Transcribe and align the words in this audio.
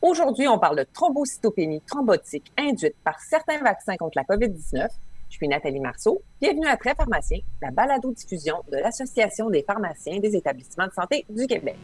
Aujourd'hui, 0.00 0.46
on 0.46 0.60
parle 0.60 0.78
de 0.78 0.86
thrombocytopénie 0.92 1.80
thrombotique 1.80 2.52
induite 2.56 2.94
par 3.02 3.18
certains 3.20 3.58
vaccins 3.58 3.96
contre 3.96 4.16
la 4.16 4.22
COVID-19. 4.22 4.86
Je 5.28 5.36
suis 5.36 5.48
Nathalie 5.48 5.80
Marceau. 5.80 6.22
Bienvenue 6.40 6.68
à 6.68 6.76
Très 6.76 6.94
Pharmacien, 6.94 7.38
la 7.60 7.72
balado-diffusion 7.72 8.62
de 8.70 8.76
l'Association 8.76 9.50
des 9.50 9.64
pharmaciens 9.64 10.20
des 10.20 10.36
établissements 10.36 10.86
de 10.86 10.92
santé 10.92 11.26
du 11.28 11.48
Québec. 11.48 11.76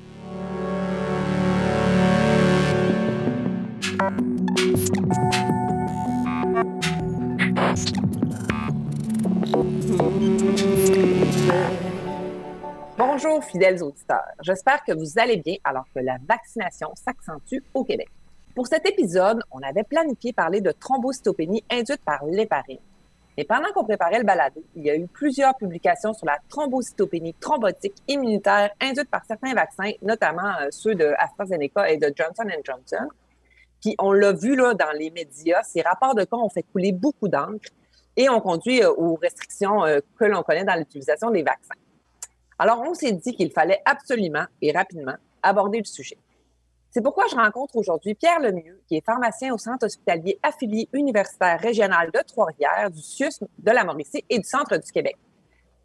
Bonjour 12.97 13.43
fidèles 13.43 13.83
auditeurs, 13.83 14.23
j'espère 14.41 14.85
que 14.85 14.93
vous 14.93 15.19
allez 15.19 15.39
bien 15.39 15.57
alors 15.65 15.85
que 15.93 15.99
la 15.99 16.17
vaccination 16.29 16.93
s'accentue 16.95 17.59
au 17.75 17.83
Québec. 17.83 18.09
Pour 18.55 18.69
cet 18.69 18.89
épisode, 18.89 19.43
on 19.51 19.59
avait 19.63 19.83
planifié 19.83 20.33
parler 20.33 20.61
de 20.61 20.71
thrombocytopénie 20.71 21.65
induite 21.73 22.01
par 22.05 22.25
l'héparine. 22.25 22.79
Mais 23.37 23.43
pendant 23.43 23.73
qu'on 23.75 23.83
préparait 23.83 24.19
le 24.19 24.25
balado, 24.25 24.63
il 24.77 24.85
y 24.85 24.91
a 24.91 24.97
eu 24.97 25.09
plusieurs 25.09 25.57
publications 25.57 26.15
sur 26.15 26.25
la 26.27 26.39
thrombocytopénie 26.49 27.35
thrombotique 27.41 27.97
immunitaire 28.07 28.71
induite 28.81 29.11
par 29.11 29.25
certains 29.25 29.55
vaccins, 29.55 29.91
notamment 30.01 30.53
euh, 30.61 30.69
ceux 30.71 30.95
de 30.95 31.15
AstraZeneca 31.19 31.91
et 31.91 31.97
de 31.97 32.13
Johnson 32.15 32.45
Johnson. 32.63 33.09
Puis 33.83 33.97
on 33.99 34.13
l'a 34.13 34.33
vu 34.33 34.55
là 34.55 34.75
dans 34.75 34.93
les 34.97 35.11
médias, 35.11 35.65
ces 35.65 35.83
rapports 35.83 36.15
de 36.15 36.23
cas 36.23 36.37
ont 36.37 36.49
fait 36.49 36.63
couler 36.63 36.93
beaucoup 36.93 37.27
d'encre 37.27 37.71
et 38.17 38.29
ont 38.29 38.41
conduit 38.41 38.85
euh, 38.85 38.93
aux 38.93 39.17
restrictions 39.17 39.85
euh, 39.85 39.99
que 40.17 40.27
l'on 40.27 40.45
connaît 40.45 40.65
dans 40.65 40.77
l'utilisation 40.77 41.33
des 41.33 41.43
vaccins. 41.43 41.75
Alors, 42.59 42.83
on 42.87 42.95
s'est 42.95 43.13
dit 43.13 43.35
qu'il 43.35 43.51
fallait 43.51 43.81
absolument 43.85 44.45
et 44.63 44.73
rapidement 44.73 45.17
aborder 45.43 45.79
le 45.79 45.85
sujet. 45.85 46.19
C'est 46.91 47.03
pourquoi 47.03 47.25
je 47.29 47.35
rencontre 47.35 47.75
aujourd'hui 47.75 48.15
Pierre 48.15 48.39
Lemieux, 48.39 48.81
qui 48.87 48.97
est 48.97 49.05
pharmacien 49.05 49.53
au 49.53 49.59
Centre 49.59 49.87
hospitalier 49.87 50.39
affilié 50.45 50.89
universitaire 50.93 51.59
régional 51.59 52.13
de 52.13 52.21
Trois-Rivières, 52.25 52.89
du 52.91 53.03
CIUS 53.03 53.41
de 53.59 53.71
la 53.73 53.83
Mauricie 53.83 54.25
et 54.31 54.39
du 54.39 54.45
Centre 54.45 54.77
du 54.77 54.93
Québec. 54.93 55.17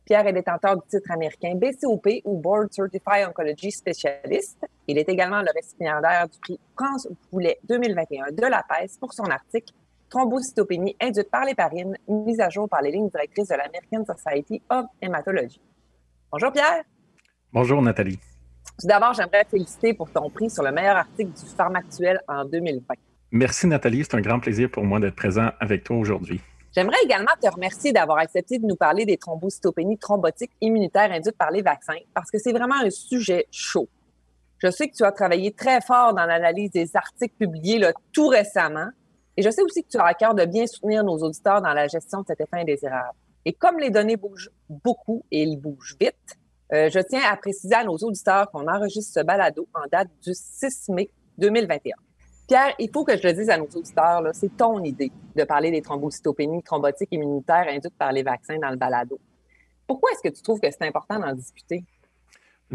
Pierre 0.05 0.27
est 0.27 0.33
détenteur 0.33 0.75
du 0.75 0.87
titre 0.87 1.09
américain 1.11 1.55
BCOP 1.55 2.21
ou 2.25 2.37
Board 2.37 2.71
Certified 2.71 3.27
Oncology 3.27 3.71
Specialist. 3.71 4.57
Il 4.87 4.99
est 4.99 5.09
également 5.09 5.41
le 5.41 5.49
récipiendaire 5.55 6.27
du 6.29 6.37
prix 6.39 6.59
France 6.75 7.07
Boulet 7.31 7.59
2021 7.63 8.31
de 8.31 8.45
la 8.45 8.63
PES 8.63 8.97
pour 8.99 9.13
son 9.13 9.25
article 9.25 9.73
Thrombocytopénie 10.09 10.95
induite 11.01 11.29
par 11.29 11.45
l'héparine, 11.45 11.97
mise 12.07 12.39
à 12.39 12.49
jour 12.49 12.67
par 12.67 12.81
les 12.81 12.91
lignes 12.91 13.09
directrices 13.09 13.49
de 13.49 13.55
l'American 13.55 14.03
Society 14.05 14.61
of 14.69 14.85
Hematology. 15.01 15.61
Bonjour 16.31 16.51
Pierre. 16.51 16.83
Bonjour 17.51 17.81
Nathalie. 17.81 18.19
Tout 18.79 18.85
d'abord, 18.85 19.13
j'aimerais 19.13 19.45
te 19.45 19.49
féliciter 19.49 19.95
pour 19.95 20.11
ton 20.11 20.29
prix 20.29 20.51
sur 20.51 20.61
le 20.61 20.71
meilleur 20.71 20.95
article 20.95 21.31
du 21.31 21.55
Pharmactuel 21.57 22.19
en 22.27 22.45
2020. 22.45 22.93
Merci 23.31 23.65
Nathalie, 23.65 24.03
c'est 24.03 24.15
un 24.15 24.21
grand 24.21 24.39
plaisir 24.39 24.69
pour 24.69 24.83
moi 24.83 24.99
d'être 24.99 25.15
présent 25.15 25.49
avec 25.59 25.83
toi 25.83 25.97
aujourd'hui. 25.97 26.39
J'aimerais 26.75 26.97
également 27.03 27.31
te 27.41 27.49
remercier 27.49 27.93
d'avoir 27.93 28.19
accepté 28.19 28.59
de 28.59 28.67
nous 28.67 28.75
parler 28.75 29.05
des 29.05 29.17
thrombocytopénies 29.17 29.97
thrombotiques 29.97 30.51
immunitaires 30.61 31.11
induites 31.11 31.35
par 31.35 31.49
les 31.49 31.63
vaccins 31.63 31.97
parce 32.13 32.29
que 32.29 32.37
c'est 32.37 32.53
vraiment 32.53 32.79
un 32.79 32.91
sujet 32.91 33.47
chaud. 33.49 33.89
Je 34.59 34.69
sais 34.69 34.87
que 34.87 34.95
tu 34.95 35.03
as 35.03 35.11
travaillé 35.11 35.51
très 35.51 35.81
fort 35.81 36.13
dans 36.13 36.27
l'analyse 36.27 36.69
des 36.69 36.95
articles 36.95 37.35
publiés 37.39 37.79
là, 37.79 37.91
tout 38.13 38.27
récemment 38.27 38.89
et 39.35 39.41
je 39.41 39.49
sais 39.49 39.63
aussi 39.63 39.83
que 39.83 39.89
tu 39.89 39.97
as 39.97 40.05
à 40.05 40.13
cœur 40.13 40.35
de 40.35 40.45
bien 40.45 40.67
soutenir 40.67 41.03
nos 41.03 41.17
auditeurs 41.17 41.63
dans 41.63 41.73
la 41.73 41.87
gestion 41.87 42.21
de 42.21 42.27
cet 42.27 42.39
effet 42.39 42.61
indésirable. 42.61 43.17
Et 43.45 43.53
comme 43.53 43.79
les 43.79 43.89
données 43.89 44.17
bougent 44.17 44.51
beaucoup 44.69 45.23
et 45.31 45.43
ils 45.43 45.57
bougent 45.57 45.95
vite, 45.99 46.15
euh, 46.73 46.89
je 46.89 46.99
tiens 46.99 47.21
à 47.29 47.35
préciser 47.37 47.73
à 47.73 47.83
nos 47.83 47.97
auditeurs 47.97 48.51
qu'on 48.51 48.67
enregistre 48.67 49.19
ce 49.19 49.25
balado 49.25 49.67
en 49.73 49.87
date 49.91 50.09
du 50.23 50.33
6 50.33 50.89
mai 50.89 51.09
2021. 51.37 51.95
Pierre, 52.47 52.73
il 52.79 52.89
faut 52.91 53.03
que 53.03 53.15
je 53.15 53.27
le 53.27 53.33
dise 53.33 53.49
à 53.49 53.57
nos 53.57 53.67
auditeurs, 53.67 54.23
c'est 54.33 54.55
ton 54.57 54.83
idée 54.83 55.11
de 55.35 55.43
parler 55.43 55.71
des 55.71 55.81
thrombocytopénies 55.81 56.63
thrombotiques 56.63 57.09
immunitaires 57.11 57.67
induites 57.69 57.95
par 57.97 58.11
les 58.11 58.23
vaccins 58.23 58.57
dans 58.57 58.71
le 58.71 58.75
balado. 58.75 59.19
Pourquoi 59.85 60.11
est-ce 60.11 60.27
que 60.27 60.35
tu 60.35 60.41
trouves 60.41 60.59
que 60.59 60.69
c'est 60.69 60.87
important 60.87 61.19
d'en 61.19 61.33
discuter? 61.33 61.83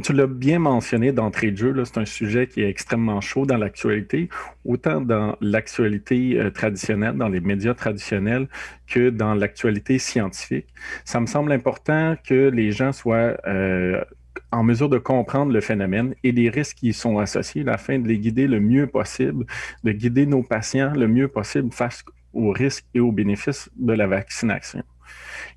Tu 0.03 0.12
l'as 0.12 0.27
bien 0.27 0.59
mentionné 0.59 1.12
d'entrée 1.12 1.53
de 1.53 1.56
jeu, 1.56 1.84
c'est 1.84 1.99
un 1.99 2.05
sujet 2.05 2.49
qui 2.49 2.62
est 2.62 2.69
extrêmement 2.69 3.21
chaud 3.21 3.47
dans 3.47 3.56
l'actualité, 3.56 4.28
autant 4.65 5.00
dans 5.00 5.37
l'actualité 5.41 6.37
euh, 6.37 6.50
traditionnelle, 6.50 7.16
dans 7.16 7.28
les 7.28 7.38
médias 7.38 7.75
traditionnels, 7.75 8.49
que 8.88 9.10
dans 9.10 9.34
l'actualité 9.34 10.00
scientifique. 10.00 10.66
Ça 11.05 11.21
me 11.21 11.27
semble 11.27 11.53
important 11.53 12.16
que 12.27 12.49
les 12.49 12.72
gens 12.72 12.91
soient 12.93 13.37
euh, 13.47 14.03
en 14.50 14.65
mesure 14.65 14.88
de 14.88 14.99
comprendre 14.99 15.53
le 15.53 15.60
phénomène 15.60 16.16
et 16.25 16.32
les 16.32 16.50
risques 16.50 16.78
qui 16.78 16.88
y 16.88 16.93
sont 16.93 17.19
associés, 17.19 17.65
afin 17.69 18.00
de 18.00 18.09
les 18.09 18.19
guider 18.19 18.49
le 18.49 18.59
mieux 18.59 18.88
possible, 18.88 19.47
de 19.84 19.93
guider 19.93 20.26
nos 20.26 20.43
patients 20.43 20.93
le 20.93 21.06
mieux 21.06 21.28
possible 21.28 21.72
face 21.72 22.05
aux 22.32 22.50
risques 22.50 22.84
et 22.94 23.00
aux 23.00 23.12
bénéfices 23.12 23.71
de 23.76 23.93
la 23.93 24.09
vaccination. 24.09 24.82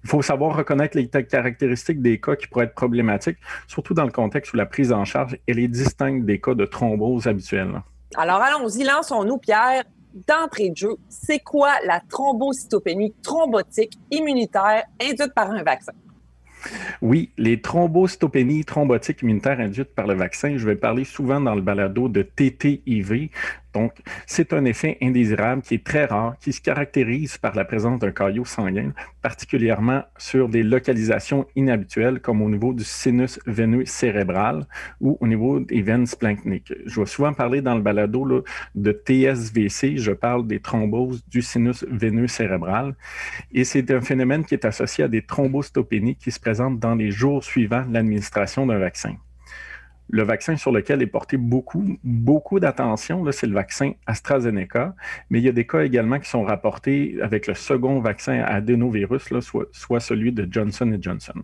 Il 0.07 0.09
faut 0.09 0.21
savoir 0.21 0.55
reconnaître 0.55 0.95
les 0.95 1.09
caractéristiques 1.09 2.01
des 2.01 2.17
cas 2.17 2.37
qui 2.37 2.47
pourraient 2.47 2.63
être 2.63 2.75
problématiques, 2.75 3.35
surtout 3.67 3.93
dans 3.93 4.05
le 4.05 4.11
contexte 4.11 4.53
où 4.53 4.55
la 4.55 4.65
prise 4.65 4.93
en 4.93 5.03
charge 5.03 5.37
est 5.47 5.67
distincte 5.67 6.25
des 6.25 6.39
cas 6.39 6.53
de 6.53 6.63
thrombose 6.63 7.27
habituels. 7.27 7.81
Alors 8.15 8.41
allons-y, 8.41 8.85
lançons-nous, 8.85 9.37
Pierre. 9.37 9.83
D'entrée 10.25 10.69
de 10.69 10.77
jeu, 10.77 10.95
c'est 11.09 11.39
quoi 11.39 11.73
la 11.85 11.99
thrombocytopénie 11.99 13.13
thrombotique 13.21 13.99
immunitaire 14.09 14.85
induite 15.01 15.33
par 15.35 15.51
un 15.51 15.61
vaccin? 15.61 15.91
Oui, 17.01 17.31
les 17.37 17.61
thrombocytopénies 17.61 18.65
thrombotiques 18.65 19.21
immunitaires 19.21 19.59
induites 19.59 19.93
par 19.93 20.07
le 20.07 20.15
vaccin, 20.15 20.57
je 20.57 20.65
vais 20.65 20.75
parler 20.75 21.03
souvent 21.03 21.39
dans 21.41 21.53
le 21.53 21.61
balado 21.61 22.07
de 22.07 22.21
TTIV, 22.21 23.29
donc, 23.77 23.93
c'est 24.25 24.53
un 24.53 24.65
effet 24.65 24.97
indésirable 25.03 25.61
qui 25.61 25.75
est 25.75 25.83
très 25.83 26.05
rare, 26.05 26.35
qui 26.39 26.51
se 26.51 26.61
caractérise 26.61 27.37
par 27.37 27.53
la 27.55 27.63
présence 27.63 27.99
d'un 27.99 28.11
caillot 28.11 28.43
sanguin, 28.43 28.91
particulièrement 29.21 30.01
sur 30.17 30.49
des 30.49 30.63
localisations 30.63 31.45
inhabituelles 31.55 32.19
comme 32.19 32.41
au 32.41 32.49
niveau 32.49 32.73
du 32.73 32.83
sinus 32.83 33.39
veineux 33.45 33.85
cérébral 33.85 34.65
ou 34.99 35.15
au 35.21 35.27
niveau 35.27 35.59
des 35.59 35.83
veines 35.83 36.07
splanchniques. 36.07 36.73
Je 36.87 36.99
vais 36.99 37.05
souvent 37.05 37.33
parler 37.33 37.61
dans 37.61 37.75
le 37.75 37.81
balado 37.81 38.43
de 38.73 38.91
TSVC, 38.91 39.97
je 39.97 40.11
parle 40.11 40.47
des 40.47 40.59
thromboses 40.59 41.23
du 41.27 41.43
sinus 41.43 41.85
veineux 41.87 42.27
cérébral 42.27 42.95
et 43.53 43.63
c'est 43.63 43.91
un 43.91 44.01
phénomène 44.01 44.43
qui 44.43 44.55
est 44.55 44.65
associé 44.65 45.03
à 45.03 45.07
des 45.07 45.21
thrombocytopénies 45.21 46.15
qui 46.15 46.31
se 46.31 46.39
présentent 46.39 46.79
dans 46.79 46.95
les 46.95 47.11
jours 47.11 47.43
suivant 47.43 47.85
l'administration 47.91 48.65
d'un 48.65 48.79
vaccin. 48.79 49.17
Le 50.09 50.23
vaccin 50.23 50.55
sur 50.55 50.71
lequel 50.71 51.01
est 51.01 51.07
porté 51.07 51.37
beaucoup, 51.37 51.97
beaucoup 52.03 52.59
d'attention, 52.59 53.29
c'est 53.31 53.47
le 53.47 53.53
vaccin 53.53 53.91
AstraZeneca, 54.05 54.95
mais 55.29 55.39
il 55.39 55.45
y 55.45 55.49
a 55.49 55.51
des 55.51 55.67
cas 55.67 55.81
également 55.81 56.19
qui 56.19 56.29
sont 56.29 56.43
rapportés 56.43 57.17
avec 57.21 57.47
le 57.47 57.53
second 57.53 57.99
vaccin 57.99 58.39
adénovirus, 58.39 59.31
là, 59.31 59.41
soit, 59.41 59.67
soit 59.73 59.99
celui 59.99 60.31
de 60.31 60.47
Johnson 60.49 60.97
Johnson. 61.01 61.43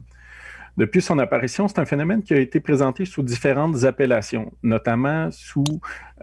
Depuis 0.76 1.02
son 1.02 1.20
apparition, 1.20 1.68
c'est 1.68 1.78
un 1.78 1.86
phénomène 1.86 2.24
qui 2.24 2.34
a 2.34 2.40
été 2.40 2.60
présenté 2.60 3.06
sous 3.06 3.22
différentes 3.22 3.84
appellations, 3.84 4.52
notamment 4.64 5.30
sous 5.30 5.64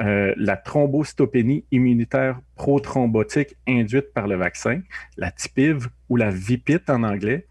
euh, 0.01 0.35
la 0.37 0.57
thrombocytopénie 0.57 1.65
immunitaire 1.71 2.41
prothrombotique 2.57 3.57
induite 3.69 4.13
par 4.13 4.27
le 4.27 4.35
vaccin, 4.35 4.81
la 5.17 5.31
TIPIV 5.31 5.89
ou 6.11 6.17
la 6.17 6.31
VIPIT 6.31 6.91
en 6.91 7.05
anglais. 7.05 7.47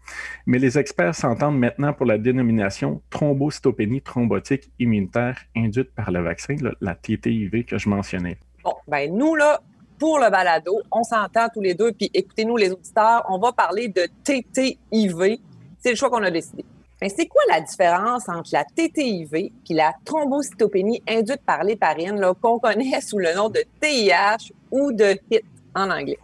Mais 0.46 0.58
les 0.58 0.78
experts 0.78 1.16
s'entendent 1.16 1.58
maintenant 1.58 1.92
pour 1.92 2.06
la 2.06 2.18
dénomination 2.18 3.02
thrombocytopénie 3.10 4.02
thrombotique 4.02 4.70
immunitaire 4.78 5.38
induite 5.56 5.92
par 5.94 6.12
le 6.12 6.22
vaccin, 6.22 6.54
la 6.80 6.94
TTIV 6.94 7.64
que 7.64 7.78
je 7.78 7.88
mentionnais. 7.88 8.38
Bon, 8.62 8.74
ben 8.86 9.12
nous, 9.12 9.34
là, 9.34 9.60
pour 9.98 10.18
le 10.18 10.30
balado, 10.30 10.80
on 10.92 11.02
s'entend 11.02 11.48
tous 11.52 11.62
les 11.62 11.74
deux, 11.74 11.92
puis 11.92 12.10
écoutez-nous 12.12 12.56
les 12.56 12.70
auditeurs, 12.70 13.24
on 13.28 13.38
va 13.38 13.52
parler 13.52 13.88
de 13.88 14.06
TTIV. 14.24 15.38
C'est 15.78 15.90
le 15.90 15.96
choix 15.96 16.10
qu'on 16.10 16.22
a 16.22 16.30
décidé. 16.30 16.64
Mais 17.00 17.08
c'est 17.08 17.26
quoi 17.26 17.40
la 17.48 17.62
différence 17.62 18.28
entre 18.28 18.50
la 18.52 18.64
TTIV 18.64 19.34
et 19.34 19.52
la 19.70 19.94
thrombocytopénie 20.04 21.02
induite 21.08 21.40
par 21.46 21.64
l'héparine, 21.64 22.20
qu'on 22.42 22.58
connaît 22.58 23.00
sous 23.00 23.18
le 23.18 23.34
nom 23.34 23.48
de 23.48 23.62
TIH 23.80 24.52
ou 24.70 24.92
de 24.92 25.18
HIT 25.30 25.44
en 25.74 25.90
anglais? 25.90 26.18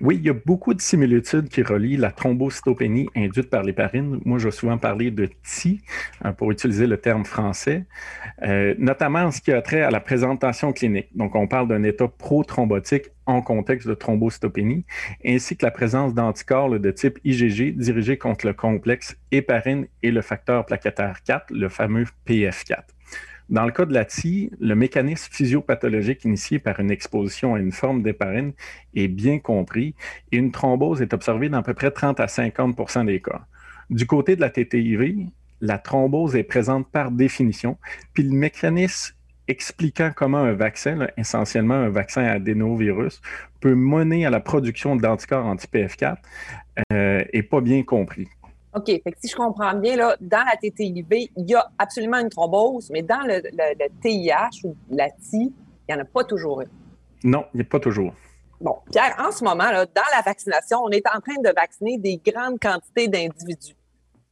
Oui, 0.00 0.14
il 0.14 0.24
y 0.24 0.30
a 0.30 0.34
beaucoup 0.34 0.74
de 0.74 0.80
similitudes 0.80 1.48
qui 1.48 1.62
relient 1.62 1.96
la 1.96 2.12
thrombocytopénie 2.12 3.08
induite 3.16 3.50
par 3.50 3.64
l'héparine. 3.64 4.20
Moi, 4.24 4.38
je 4.38 4.44
vais 4.44 4.52
souvent 4.52 4.78
parler 4.78 5.10
de 5.10 5.28
TI 5.42 5.80
hein, 6.22 6.32
pour 6.32 6.52
utiliser 6.52 6.86
le 6.86 6.98
terme 6.98 7.24
français, 7.24 7.84
euh, 8.42 8.76
notamment 8.78 9.24
en 9.24 9.30
ce 9.32 9.40
qui 9.40 9.50
a 9.50 9.60
trait 9.60 9.82
à 9.82 9.90
la 9.90 9.98
présentation 9.98 10.72
clinique. 10.72 11.08
Donc, 11.16 11.34
on 11.34 11.48
parle 11.48 11.66
d'un 11.66 11.82
état 11.82 12.06
prothrombotique 12.06 13.06
en 13.26 13.42
contexte 13.42 13.88
de 13.88 13.94
thrombocytopénie, 13.94 14.84
ainsi 15.26 15.56
que 15.56 15.66
la 15.66 15.72
présence 15.72 16.14
d'anticorps 16.14 16.78
de 16.78 16.90
type 16.92 17.18
IgG 17.24 17.76
dirigés 17.76 18.18
contre 18.18 18.46
le 18.46 18.52
complexe 18.52 19.16
héparine 19.32 19.88
et 20.04 20.12
le 20.12 20.22
facteur 20.22 20.64
plaquettaire 20.64 21.24
4, 21.24 21.46
le 21.50 21.68
fameux 21.68 22.04
PF4. 22.24 22.84
Dans 23.48 23.64
le 23.64 23.72
cas 23.72 23.86
de 23.86 23.94
la 23.94 24.04
TI, 24.04 24.50
le 24.60 24.74
mécanisme 24.74 25.32
physiopathologique 25.32 26.24
initié 26.24 26.58
par 26.58 26.80
une 26.80 26.90
exposition 26.90 27.54
à 27.54 27.60
une 27.60 27.72
forme 27.72 28.02
d'héparine 28.02 28.52
est 28.94 29.08
bien 29.08 29.38
compris 29.38 29.94
et 30.32 30.36
une 30.36 30.52
thrombose 30.52 31.00
est 31.00 31.14
observée 31.14 31.48
dans 31.48 31.58
à 31.58 31.62
peu 31.62 31.72
près 31.72 31.90
30 31.90 32.20
à 32.20 32.26
50% 32.26 33.06
des 33.06 33.20
cas. 33.22 33.46
Du 33.88 34.06
côté 34.06 34.36
de 34.36 34.42
la 34.42 34.50
TTIV, 34.50 35.28
la 35.62 35.78
thrombose 35.78 36.36
est 36.36 36.44
présente 36.44 36.88
par 36.90 37.10
définition, 37.10 37.78
puis 38.12 38.22
le 38.22 38.34
mécanisme 38.36 39.14
expliquant 39.48 40.12
comment 40.14 40.38
un 40.38 40.52
vaccin, 40.52 41.06
essentiellement 41.16 41.74
un 41.74 41.88
vaccin 41.88 42.24
adénovirus, 42.24 43.22
peut 43.60 43.74
mener 43.74 44.26
à 44.26 44.30
la 44.30 44.40
production 44.40 44.94
d'anticorps 44.94 45.46
anti-PF4 45.46 46.16
n'est 46.90 47.42
pas 47.42 47.60
bien 47.62 47.82
compris. 47.82 48.28
OK. 48.74 48.86
Fait 48.86 49.00
que 49.00 49.18
si 49.20 49.28
je 49.28 49.36
comprends 49.36 49.74
bien, 49.74 49.96
là, 49.96 50.16
dans 50.20 50.44
la 50.44 50.56
TTIV, 50.56 51.06
il 51.10 51.50
y 51.50 51.54
a 51.54 51.70
absolument 51.78 52.18
une 52.18 52.28
thrombose, 52.28 52.90
mais 52.90 53.02
dans 53.02 53.22
le, 53.22 53.40
TIH 54.00 54.64
ou 54.64 54.76
la 54.90 55.10
TI, 55.10 55.52
il 55.88 55.94
n'y 55.94 55.94
en 55.94 56.02
a 56.02 56.04
pas 56.04 56.24
toujours 56.24 56.60
une. 56.60 56.68
Non, 57.24 57.44
il 57.54 57.58
n'y 57.58 57.62
a 57.62 57.68
pas 57.68 57.80
toujours. 57.80 58.12
Bon, 58.60 58.76
Pierre, 58.90 59.16
en 59.18 59.30
ce 59.30 59.44
moment, 59.44 59.70
là, 59.70 59.86
dans 59.86 60.02
la 60.14 60.22
vaccination, 60.22 60.80
on 60.82 60.90
est 60.90 61.06
en 61.06 61.20
train 61.20 61.40
de 61.42 61.52
vacciner 61.54 61.96
des 61.98 62.18
grandes 62.18 62.58
quantités 62.58 63.08
d'individus. 63.08 63.74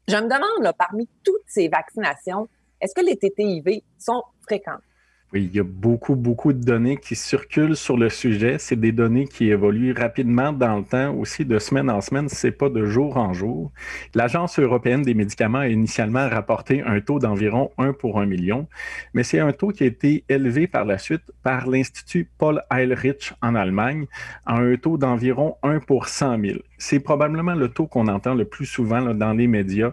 Je 0.08 0.16
me 0.16 0.22
demande, 0.22 0.62
là, 0.62 0.72
parmi 0.72 1.08
toutes 1.24 1.46
ces 1.46 1.68
vaccinations, 1.68 2.48
est-ce 2.80 2.94
que 2.94 3.04
les 3.04 3.16
TTIV 3.16 3.82
sont 3.98 4.22
fréquentes? 4.42 4.82
Oui, 5.32 5.50
il 5.50 5.56
y 5.56 5.58
a 5.58 5.64
beaucoup, 5.64 6.14
beaucoup 6.14 6.52
de 6.52 6.62
données 6.62 6.98
qui 6.98 7.16
circulent 7.16 7.74
sur 7.74 7.96
le 7.96 8.10
sujet. 8.10 8.58
C'est 8.60 8.78
des 8.78 8.92
données 8.92 9.26
qui 9.26 9.50
évoluent 9.50 9.92
rapidement 9.92 10.52
dans 10.52 10.78
le 10.78 10.84
temps, 10.84 11.12
aussi 11.16 11.44
de 11.44 11.58
semaine 11.58 11.90
en 11.90 12.00
semaine, 12.00 12.28
c'est 12.28 12.52
pas 12.52 12.68
de 12.68 12.86
jour 12.86 13.16
en 13.16 13.32
jour. 13.32 13.72
L'Agence 14.14 14.60
européenne 14.60 15.02
des 15.02 15.14
médicaments 15.14 15.58
a 15.58 15.68
initialement 15.68 16.28
rapporté 16.28 16.80
un 16.82 17.00
taux 17.00 17.18
d'environ 17.18 17.72
1 17.76 17.94
pour 17.94 18.20
1 18.20 18.26
million, 18.26 18.68
mais 19.14 19.24
c'est 19.24 19.40
un 19.40 19.52
taux 19.52 19.70
qui 19.70 19.82
a 19.82 19.86
été 19.86 20.22
élevé 20.28 20.68
par 20.68 20.84
la 20.84 20.96
suite 20.96 21.24
par 21.42 21.66
l'Institut 21.66 22.30
Paul 22.38 22.62
Eilrich 22.70 23.32
en 23.42 23.56
Allemagne 23.56 24.06
à 24.44 24.60
un 24.60 24.76
taux 24.76 24.96
d'environ 24.96 25.56
1 25.64 25.80
pour 25.80 26.06
100 26.06 26.40
000. 26.40 26.58
C'est 26.78 27.00
probablement 27.00 27.56
le 27.56 27.68
taux 27.68 27.88
qu'on 27.88 28.06
entend 28.06 28.34
le 28.34 28.44
plus 28.44 28.66
souvent 28.66 29.02
dans 29.12 29.32
les 29.32 29.48
médias, 29.48 29.92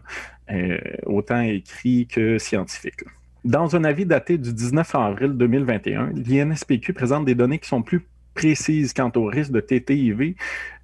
euh, 0.52 0.78
autant 1.08 1.42
écrits 1.42 2.06
que 2.06 2.38
scientifiques. 2.38 3.04
Dans 3.44 3.76
un 3.76 3.84
avis 3.84 4.06
daté 4.06 4.38
du 4.38 4.54
19 4.54 4.96
avril 4.96 5.34
2021, 5.34 6.12
l'INSPQ 6.16 6.94
présente 6.94 7.26
des 7.26 7.36
données 7.36 7.60
qui 7.60 7.68
sont 7.68 7.82
plus 7.82 8.08
précises 8.34 8.94
quant 8.94 9.12
au 9.18 9.26
risque 9.26 9.52
de 9.52 9.60
TTIV 9.60 10.36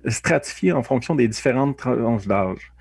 stratifiées 0.06 0.74
en 0.74 0.84
fonction 0.84 1.16
des 1.16 1.30
différentes 1.30 1.78
tranches 1.78 2.28
d'âge. 2.28 2.74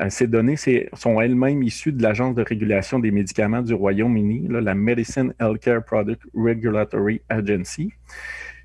Euh, 0.00 0.10
ces 0.10 0.26
données 0.26 0.56
sont 0.92 1.18
elles-mêmes 1.18 1.62
issues 1.62 1.92
de 1.92 2.02
l'Agence 2.02 2.34
de 2.34 2.42
régulation 2.42 2.98
des 2.98 3.10
médicaments 3.10 3.62
du 3.62 3.72
Royaume-Uni, 3.72 4.48
la 4.50 4.74
Medicine 4.74 5.32
Healthcare 5.40 5.82
Product 5.82 6.20
Regulatory 6.34 7.22
Agency. 7.30 7.90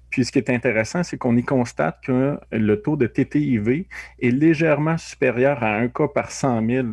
Puis 0.10 0.26
ce 0.26 0.32
qui 0.34 0.40
est 0.40 0.50
intéressant, 0.50 1.04
c'est 1.04 1.18
qu'on 1.18 1.38
y 1.38 1.44
constate 1.44 2.00
que 2.04 2.38
le 2.52 2.82
taux 2.82 2.98
de 2.98 3.08
TTIV 3.08 3.86
est 4.22 4.32
légèrement 4.32 4.98
supérieur 4.98 5.64
à 5.64 5.76
un 5.76 5.88
cas 5.88 6.08
par 6.08 6.32
100 6.32 6.66
000 6.66 6.88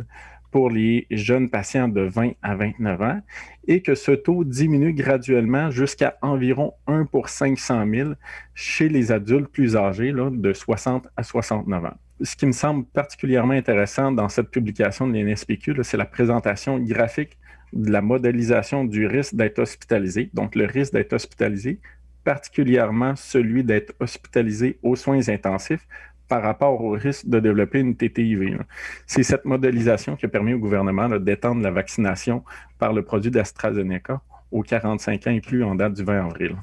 pour 0.55 0.71
les 0.71 1.09
jeunes 1.11 1.51
patients 1.51 1.89
de 1.89 2.03
20 2.03 2.35
à 2.41 2.55
29 2.55 3.03
ans 3.03 3.21
et 3.67 3.83
que 3.83 3.97
ce 3.97 4.13
taux 4.13 4.45
diminue 4.45 4.93
graduellement 4.93 5.73
jusqu'à 5.73 6.17
environ 6.23 6.75
1 6.87 7.07
pour 7.07 7.29
500 7.29 7.85
000 7.93 8.11
chez 8.55 8.89
les 8.89 9.11
adultes 9.11 9.49
plus 9.49 9.75
âgés 9.75 10.13
de 10.13 10.53
60 10.53 11.09
à 11.17 11.25
69 11.25 11.87
ans. 11.87 11.99
Ce 12.21 12.37
qui 12.37 12.47
me 12.47 12.53
semble 12.53 12.85
particulièrement 12.85 13.55
intéressant 13.55 14.13
dans 14.13 14.29
cette 14.29 14.53
publication 14.53 15.09
de 15.09 15.19
l'NSPQ, 15.19 15.75
c'est 15.83 15.97
la 15.97 16.05
présentation 16.05 16.79
graphique 16.79 17.37
de 17.73 17.91
la 17.91 18.01
modélisation 18.01 18.85
du 18.85 19.09
risque 19.09 19.35
d'être 19.35 19.59
hospitalisé. 19.59 20.31
Donc, 20.35 20.55
le 20.55 20.67
risque 20.67 20.93
d'être 20.93 21.15
hospitalisé, 21.15 21.81
particulièrement 22.23 23.17
celui 23.17 23.65
d'être 23.65 23.93
hospitalisé 23.99 24.79
aux 24.85 24.95
soins 24.95 25.29
intensifs, 25.29 25.89
par 26.29 26.43
rapport 26.43 26.81
au 26.81 26.91
risque 26.91 27.27
de 27.27 27.39
développer 27.41 27.81
une 27.81 27.97
TTIV. 27.97 28.59
C'est 29.07 29.23
cette 29.23 29.45
modélisation 29.45 30.17
qui 30.17 30.27
a 30.27 30.29
permis 30.29 30.55
au 30.55 30.59
gouvernement 30.59 31.09
d'étendre 31.19 31.63
la 31.63 31.71
vaccination 31.71 32.45
par 32.79 32.93
le 32.93 33.03
produit 33.03 33.31
d'AstraZeneca 33.31 34.21
aux 34.51 34.63
45 34.63 35.27
ans 35.27 35.31
inclus 35.31 35.65
en 35.65 35.75
date 35.75 35.95
du 35.95 36.05
20 36.05 36.27
avril. 36.27 36.57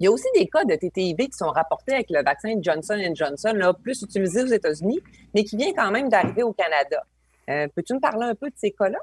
Il 0.00 0.06
y 0.06 0.08
a 0.08 0.10
aussi 0.10 0.26
des 0.34 0.48
cas 0.48 0.64
de 0.64 0.74
TTIV 0.74 1.28
qui 1.28 1.36
sont 1.36 1.50
rapportés 1.50 1.94
avec 1.94 2.10
le 2.10 2.24
vaccin 2.24 2.54
Johnson 2.60 2.98
Johnson, 3.14 3.52
là, 3.54 3.72
plus 3.72 4.02
utilisé 4.02 4.42
aux 4.42 4.46
États-Unis, 4.46 5.00
mais 5.32 5.44
qui 5.44 5.56
vient 5.56 5.72
quand 5.76 5.92
même 5.92 6.08
d'arriver 6.08 6.42
au 6.42 6.52
Canada. 6.52 7.04
Euh, 7.48 7.68
peux-tu 7.74 7.94
me 7.94 8.00
parler 8.00 8.26
un 8.26 8.34
peu 8.34 8.48
de 8.48 8.54
ces 8.56 8.72
cas-là? 8.72 8.98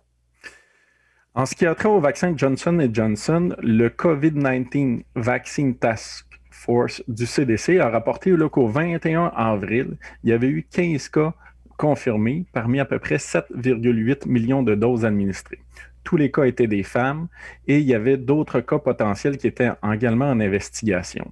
En 1.36 1.46
ce 1.46 1.56
qui 1.56 1.66
a 1.66 1.74
trait 1.74 1.88
au 1.88 2.01
vaccin 2.01 2.34
Johnson 2.36 2.90
Johnson, 2.92 3.56
le 3.60 3.88
COVID-19 3.88 5.04
Vaccine 5.16 5.78
Task 5.78 6.28
Force 6.59 7.01
du 7.07 7.25
CDC 7.25 7.79
a 7.79 7.89
rapporté 7.89 8.35
qu'au 8.51 8.67
21 8.67 9.31
avril, 9.33 9.95
il 10.25 10.29
y 10.29 10.33
avait 10.33 10.50
eu 10.50 10.67
15 10.69 11.07
cas 11.07 11.33
confirmés 11.77 12.47
parmi 12.51 12.81
à 12.81 12.85
peu 12.85 13.00
près 13.00 13.15
7,8 13.15 14.27
millions 14.27 14.61
de 14.61 14.75
doses 14.75 15.06
administrées. 15.06 15.59
Tous 16.03 16.17
les 16.17 16.29
cas 16.29 16.44
étaient 16.44 16.67
des 16.67 16.83
femmes 16.83 17.29
et 17.65 17.79
il 17.79 17.85
y 17.85 17.94
avait 17.94 18.17
d'autres 18.17 18.59
cas 18.59 18.77
potentiels 18.77 19.38
qui 19.38 19.47
étaient 19.47 19.71
également 19.89 20.29
en 20.29 20.41
investigation. 20.41 21.31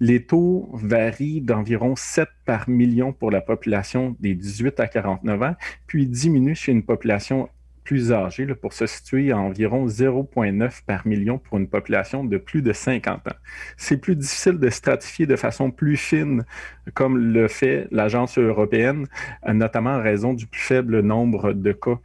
Les 0.00 0.24
taux 0.24 0.68
varient 0.72 1.40
d'environ 1.40 1.94
7 1.94 2.28
par 2.44 2.68
million 2.68 3.12
pour 3.12 3.30
la 3.30 3.40
population 3.40 4.16
des 4.18 4.34
18 4.34 4.80
à 4.80 4.88
49 4.88 5.42
ans, 5.42 5.54
puis 5.86 6.04
diminuent 6.06 6.56
chez 6.56 6.72
une 6.72 6.82
population 6.82 7.48
plus 7.88 8.12
âgés 8.12 8.44
pour 8.54 8.74
se 8.74 8.84
situer 8.84 9.32
à 9.32 9.38
environ 9.38 9.86
0,9 9.86 10.82
par 10.84 11.06
million 11.06 11.38
pour 11.38 11.56
une 11.56 11.66
population 11.66 12.22
de 12.22 12.36
plus 12.36 12.60
de 12.60 12.74
50 12.74 13.28
ans. 13.28 13.36
C'est 13.78 13.96
plus 13.96 14.14
difficile 14.14 14.58
de 14.58 14.68
stratifier 14.68 15.24
de 15.24 15.36
façon 15.36 15.70
plus 15.70 15.96
fine, 15.96 16.44
comme 16.92 17.16
le 17.16 17.48
fait 17.48 17.88
l'Agence 17.90 18.36
européenne, 18.36 19.06
notamment 19.46 19.94
en 19.94 20.02
raison 20.02 20.34
du 20.34 20.46
plus 20.46 20.60
faible 20.60 21.00
nombre 21.00 21.54
de 21.54 21.72
cas 21.72 21.98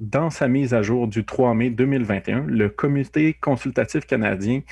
dans 0.00 0.30
sa 0.30 0.48
mise 0.48 0.74
à 0.74 0.82
jour 0.82 1.06
du 1.06 1.24
3 1.24 1.54
mai 1.54 1.70
2021, 1.70 2.44
le 2.46 2.68
comité 2.68 3.34
consultatif 3.34 4.06
canadien 4.06 4.62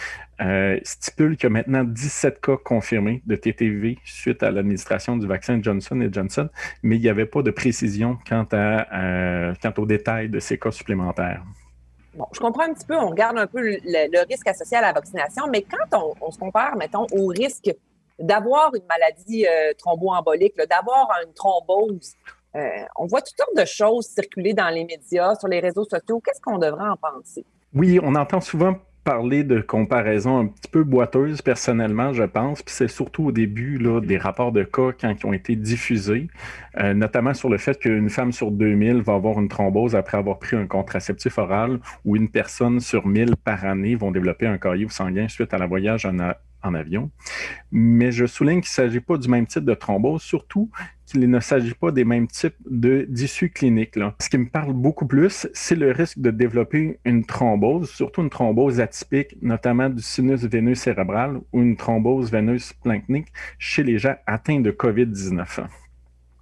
euh, 0.40 0.78
stipule 0.82 1.36
qu'il 1.36 1.44
y 1.44 1.46
a 1.46 1.50
maintenant 1.50 1.84
17 1.84 2.40
cas 2.40 2.56
confirmés 2.56 3.22
de 3.26 3.36
TTV 3.36 3.98
suite 4.04 4.42
à 4.42 4.50
l'administration 4.50 5.16
du 5.16 5.26
vaccin 5.26 5.60
Johnson 5.62 6.08
Johnson, 6.10 6.48
mais 6.82 6.96
il 6.96 7.02
n'y 7.02 7.08
avait 7.08 7.26
pas 7.26 7.42
de 7.42 7.50
précision 7.50 8.18
quant, 8.28 8.46
à, 8.52 8.86
euh, 8.94 9.54
quant 9.62 9.72
aux 9.76 9.86
détails 9.86 10.28
de 10.28 10.40
ces 10.40 10.58
cas 10.58 10.70
supplémentaires. 10.70 11.42
Bon, 12.14 12.26
je 12.32 12.40
comprends 12.40 12.64
un 12.64 12.74
petit 12.74 12.86
peu, 12.86 12.96
on 12.96 13.08
regarde 13.08 13.38
un 13.38 13.46
peu 13.46 13.60
le, 13.60 14.28
risque 14.28 14.46
associé 14.46 14.76
à 14.76 14.82
la 14.82 14.92
vaccination, 14.92 15.46
mais 15.50 15.62
quand 15.62 16.14
on, 16.20 16.30
se 16.30 16.38
compare, 16.38 16.76
mettons, 16.76 17.06
au 17.12 17.28
risque 17.28 17.74
d'avoir 18.18 18.74
une 18.74 18.84
maladie 18.86 19.46
euh, 19.46 19.72
thromboembolique, 19.78 20.56
d'avoir 20.68 21.08
une 21.26 21.32
thrombose, 21.32 22.14
euh, 22.56 22.84
on 22.96 23.06
voit 23.06 23.22
toutes 23.22 23.36
sortes 23.38 23.56
de 23.56 23.64
choses 23.64 24.06
circuler 24.06 24.54
dans 24.54 24.68
les 24.68 24.84
médias, 24.84 25.34
sur 25.36 25.48
les 25.48 25.60
réseaux 25.60 25.84
sociaux. 25.84 26.20
Qu'est-ce 26.24 26.40
qu'on 26.40 26.58
devrait 26.58 26.88
en 26.88 26.96
penser? 26.96 27.44
Oui, 27.74 27.98
on 28.02 28.14
entend 28.14 28.40
souvent 28.40 28.76
parler 29.04 29.42
de 29.42 29.60
comparaisons 29.60 30.38
un 30.38 30.46
petit 30.46 30.70
peu 30.70 30.84
boiteuses, 30.84 31.42
personnellement, 31.42 32.12
je 32.12 32.22
pense. 32.22 32.62
Puis 32.62 32.74
c'est 32.74 32.88
surtout 32.88 33.24
au 33.26 33.32
début 33.32 33.78
là, 33.78 34.00
des 34.00 34.16
rapports 34.16 34.52
de 34.52 34.62
cas 34.62 34.90
quand 34.98 35.12
ils 35.18 35.26
ont 35.26 35.32
été 35.32 35.56
diffusés, 35.56 36.28
euh, 36.78 36.94
notamment 36.94 37.34
sur 37.34 37.48
le 37.48 37.58
fait 37.58 37.78
qu'une 37.78 38.10
femme 38.10 38.32
sur 38.32 38.50
2000 38.50 39.02
va 39.02 39.14
avoir 39.14 39.40
une 39.40 39.48
thrombose 39.48 39.96
après 39.96 40.18
avoir 40.18 40.38
pris 40.38 40.56
un 40.56 40.66
contraceptif 40.66 41.38
oral 41.38 41.80
ou 42.04 42.16
une 42.16 42.28
personne 42.28 42.80
sur 42.80 43.06
1000 43.06 43.36
par 43.36 43.64
année 43.64 43.96
vont 43.96 44.12
développer 44.12 44.46
un 44.46 44.58
caillot 44.58 44.88
sanguin 44.88 45.26
suite 45.28 45.52
à 45.52 45.58
la 45.58 45.66
voyage 45.66 46.06
en, 46.06 46.16
en 46.62 46.74
avion. 46.74 47.10
Mais 47.72 48.12
je 48.12 48.26
souligne 48.26 48.60
qu'il 48.60 48.70
ne 48.70 48.88
s'agit 48.88 49.00
pas 49.00 49.16
du 49.16 49.28
même 49.28 49.46
type 49.46 49.64
de 49.64 49.74
thrombose, 49.74 50.22
surtout 50.22 50.70
qu'il 51.12 51.30
ne 51.30 51.40
s'agit 51.40 51.74
pas 51.74 51.90
des 51.90 52.04
mêmes 52.04 52.26
types 52.26 52.56
d'issues 52.66 53.50
cliniques. 53.50 53.98
Ce 54.20 54.28
qui 54.28 54.38
me 54.38 54.48
parle 54.48 54.72
beaucoup 54.72 55.06
plus, 55.06 55.46
c'est 55.52 55.76
le 55.76 55.92
risque 55.92 56.18
de 56.18 56.30
développer 56.30 56.98
une 57.04 57.24
thrombose, 57.24 57.90
surtout 57.90 58.22
une 58.22 58.30
thrombose 58.30 58.80
atypique, 58.80 59.36
notamment 59.42 59.88
du 59.88 60.02
sinus 60.02 60.44
veineux 60.44 60.74
cérébral 60.74 61.40
ou 61.52 61.62
une 61.62 61.76
thrombose 61.76 62.30
veineuse 62.30 62.64
splanchnique 62.64 63.28
chez 63.58 63.82
les 63.82 63.98
gens 63.98 64.14
atteints 64.26 64.60
de 64.60 64.70
COVID-19. 64.70 65.66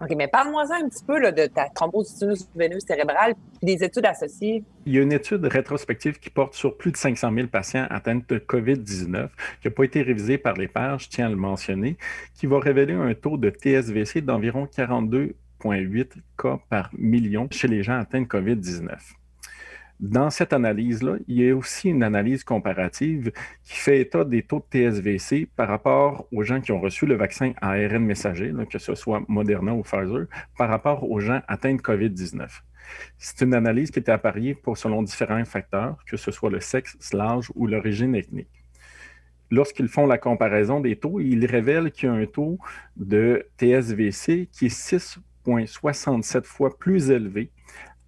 OK, 0.02 0.14
mais 0.16 0.28
parle-moi 0.28 0.64
un 0.73 0.88
petit 0.88 1.04
peu 1.04 1.21
de 1.21 1.47
ta 1.47 1.69
thrombose 1.69 2.09
sinus 2.09 2.49
veineuse 2.54 2.85
cérébrale 2.87 3.35
et 3.61 3.66
des 3.66 3.85
études 3.85 4.07
associées. 4.07 4.64
Il 4.87 4.95
y 4.95 4.99
a 4.99 5.02
une 5.02 5.12
étude 5.12 5.45
rétrospective 5.45 6.19
qui 6.19 6.30
porte 6.30 6.54
sur 6.54 6.78
plus 6.78 6.90
de 6.90 6.97
500 6.97 7.30
000 7.35 7.49
patients 7.49 7.87
atteints 7.90 8.21
de 8.26 8.38
COVID-19, 8.38 9.28
qui 9.61 9.69
n'a 9.69 9.71
pas 9.71 9.85
été 9.85 10.00
révisée 10.00 10.38
par 10.38 10.54
les 10.54 10.69
pairs, 10.69 10.99
je 10.99 11.09
tiens 11.11 11.26
à 11.26 11.28
le 11.28 11.37
mentionner, 11.37 11.99
qui 12.35 12.47
va 12.47 12.59
révéler 12.59 12.95
un 12.95 13.12
taux 13.12 13.37
de 13.37 13.50
TSVC 13.50 14.23
d'environ 14.23 14.64
42,8 14.64 16.12
cas 16.38 16.59
par 16.71 16.88
million 16.97 17.47
chez 17.50 17.69
les 17.69 17.83
gens 17.83 17.99
atteints 17.99 18.23
de 18.23 18.26
COVID-19 18.26 19.19
dans 20.00 20.30
cette 20.30 20.54
analyse-là, 20.54 21.16
il 21.28 21.42
y 21.42 21.50
a 21.50 21.54
aussi 21.54 21.90
une 21.90 22.02
analyse 22.02 22.42
comparative 22.42 23.33
qui 23.62 23.76
fait 23.76 24.00
état 24.00 24.25
des 24.25 24.42
taux 24.42 24.64
de 24.73 24.90
TSVC 24.90 25.47
par 25.54 25.69
rapport 25.69 26.26
aux 26.33 26.42
gens 26.42 26.61
qui 26.61 26.73
ont 26.73 26.80
reçu 26.80 27.04
le 27.04 27.16
vaccin 27.16 27.52
ARN 27.61 28.04
messager, 28.04 28.52
que 28.71 28.78
ce 28.78 28.95
soit 28.95 29.23
Moderna 29.28 29.75
ou 29.75 29.83
Pfizer, 29.83 30.26
par 30.57 30.71
rapport 30.71 31.09
aux 31.11 31.21
gens 31.21 31.42
atteints 31.49 31.75
de 31.75 31.83
COVID-19. 31.83 32.49
C'est 33.19 33.45
une 33.45 33.52
analyse 33.52 33.90
qui 33.90 33.99
était 33.99 34.11
appariée 34.11 34.57
selon 34.75 35.02
différents 35.02 35.45
facteurs, 35.45 35.99
que 36.07 36.16
ce 36.16 36.30
soit 36.30 36.50
le 36.50 36.61
sexe, 36.61 36.97
l'âge 37.12 37.50
ou 37.54 37.66
l'origine 37.66 38.14
ethnique. 38.14 38.49
Lorsqu'ils 39.50 39.88
font 39.88 40.07
la 40.07 40.16
comparaison 40.16 40.80
des 40.80 40.97
taux, 40.97 41.21
ils 41.21 41.45
révèlent 41.45 41.90
qu'il 41.90 42.09
y 42.09 42.12
a 42.12 42.14
un 42.14 42.25
taux 42.25 42.59
de 42.97 43.47
TSVC 43.59 44.49
qui 44.50 44.66
est 44.66 45.19
6,67 45.47 46.45
fois 46.45 46.78
plus 46.78 47.11
élevé 47.11 47.50